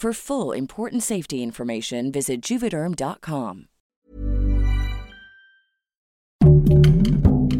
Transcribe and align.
For 0.00 0.14
full 0.14 0.56
important 0.56 1.02
safety 1.02 1.42
information, 1.42 2.12
visit 2.12 2.40
juvederm.com. 2.40 3.66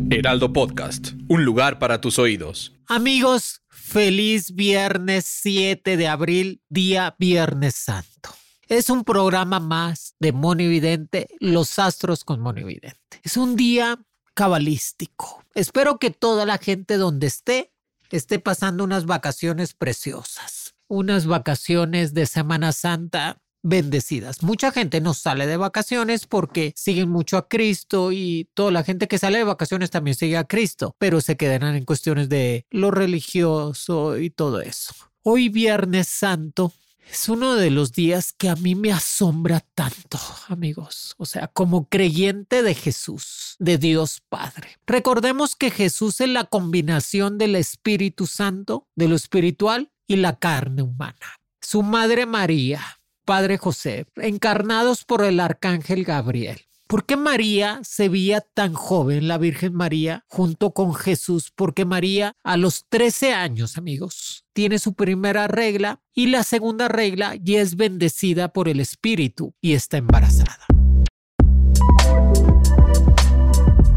Heraldo 0.09 0.53
Podcast, 0.53 1.15
un 1.29 1.45
lugar 1.45 1.81
para 1.81 2.01
tus 2.01 2.21
oídos. 2.21 2.77
Amigos, 2.87 3.63
feliz 3.69 4.55
viernes 4.55 5.25
7 5.27 5.97
de 5.97 6.07
abril, 6.07 6.63
día 6.69 7.17
Viernes 7.19 7.75
Santo. 7.75 8.31
Es 8.69 8.89
un 8.89 9.03
programa 9.03 9.59
más 9.59 10.15
de 10.21 10.31
Monividente, 10.31 11.27
Los 11.41 11.81
Astros 11.81 12.23
con 12.23 12.39
Monividente. 12.39 13.21
Es 13.25 13.37
un 13.37 13.57
día 13.57 13.99
cabalístico. 14.35 15.43
Espero 15.57 15.99
que 15.99 16.11
toda 16.11 16.47
la 16.47 16.59
gente 16.59 16.99
donde 16.99 17.27
esté 17.27 17.73
esté 18.13 18.39
pasando 18.39 18.85
unas 18.85 19.07
vacaciones 19.07 19.75
preciosas, 19.75 20.77
unas 20.89 21.27
vacaciones 21.27 22.15
de 22.15 22.27
Semana 22.27 22.73
Santa 22.73 23.41
bendecidas. 23.63 24.43
Mucha 24.43 24.73
gente 24.73 25.01
no 25.01 25.15
sale 25.15 25.47
de 25.47 25.57
vacaciones 25.57 26.27
porque 26.27 26.73
siguen 26.77 27.09
mucho 27.09 27.37
a 27.37 27.49
Cristo 27.49 28.13
y 28.13 28.49
toda 28.55 28.71
la 28.71 28.85
gente 28.85 29.09
que 29.09 29.19
sale 29.19 29.39
de 29.39 29.45
vacaciones 29.45 29.91
también 29.91 30.17
sigue 30.17 30.37
a 30.37 30.45
Cristo, 30.45 30.95
pero 30.99 31.21
se 31.21 31.37
quedan 31.37 31.75
en 31.75 31.85
cuestiones 31.85 32.29
de 32.29 32.67
lo 32.71 32.91
religioso 32.91 34.19
y 34.19 34.31
todo 34.31 34.61
eso. 34.61 34.95
Hoy 35.23 35.49
Viernes 35.49 36.09
Santo 36.09 36.73
es 37.11 37.29
uno 37.29 37.55
de 37.55 37.71
los 37.71 37.93
días 37.93 38.33
que 38.33 38.49
a 38.49 38.57
mí 38.57 38.75
me 38.75 38.93
asombra 38.93 39.61
tanto, 39.75 40.19
amigos. 40.49 41.15
O 41.17 41.27
sea, 41.27 41.49
como 41.49 41.89
creyente 41.89 42.63
de 42.63 42.75
Jesús, 42.75 43.57
de 43.59 43.79
Dios 43.79 44.23
Padre. 44.29 44.79
Recordemos 44.87 45.57
que 45.57 45.71
Jesús 45.71 46.21
es 46.21 46.29
la 46.29 46.45
combinación 46.45 47.39
del 47.39 47.57
Espíritu 47.57 48.27
Santo, 48.27 48.87
de 48.95 49.09
lo 49.09 49.17
espiritual 49.17 49.91
y 50.09 50.17
la 50.17 50.37
carne 50.37 50.83
humana. 50.83 51.39
Su 51.61 51.83
madre 51.83 52.27
María, 52.27 52.81
Padre 53.25 53.59
José, 53.59 54.07
encarnados 54.17 55.05
por 55.05 55.23
el 55.23 55.39
arcángel 55.39 56.03
Gabriel. 56.03 56.63
¿Por 56.89 57.05
qué 57.05 57.19
María 57.19 57.81
se 57.83 58.09
veía 58.09 58.41
tan 58.41 58.73
joven, 58.73 59.29
la 59.29 59.37
Virgen 59.37 59.75
María, 59.75 60.25
junto 60.27 60.71
con 60.73 60.95
Jesús? 60.95 61.53
Porque 61.55 61.85
María 61.85 62.33
a 62.43 62.57
los 62.57 62.87
13 62.89 63.35
años, 63.35 63.77
amigos, 63.77 64.47
tiene 64.55 64.79
su 64.79 64.95
primera 64.95 65.47
regla 65.49 66.01
y 66.15 66.29
la 66.29 66.45
segunda 66.45 66.89
regla 66.89 67.35
y 67.45 67.57
es 67.57 67.77
bendecida 67.77 68.49
por 68.55 68.71
el 68.71 68.81
Espíritu 68.81 69.53
y 69.61 69.75
está 69.75 69.99
embarazada. 69.99 70.67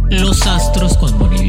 Los 0.09 0.45
astros 0.45 0.97
con 0.97 1.17
Monividente. 1.17 1.40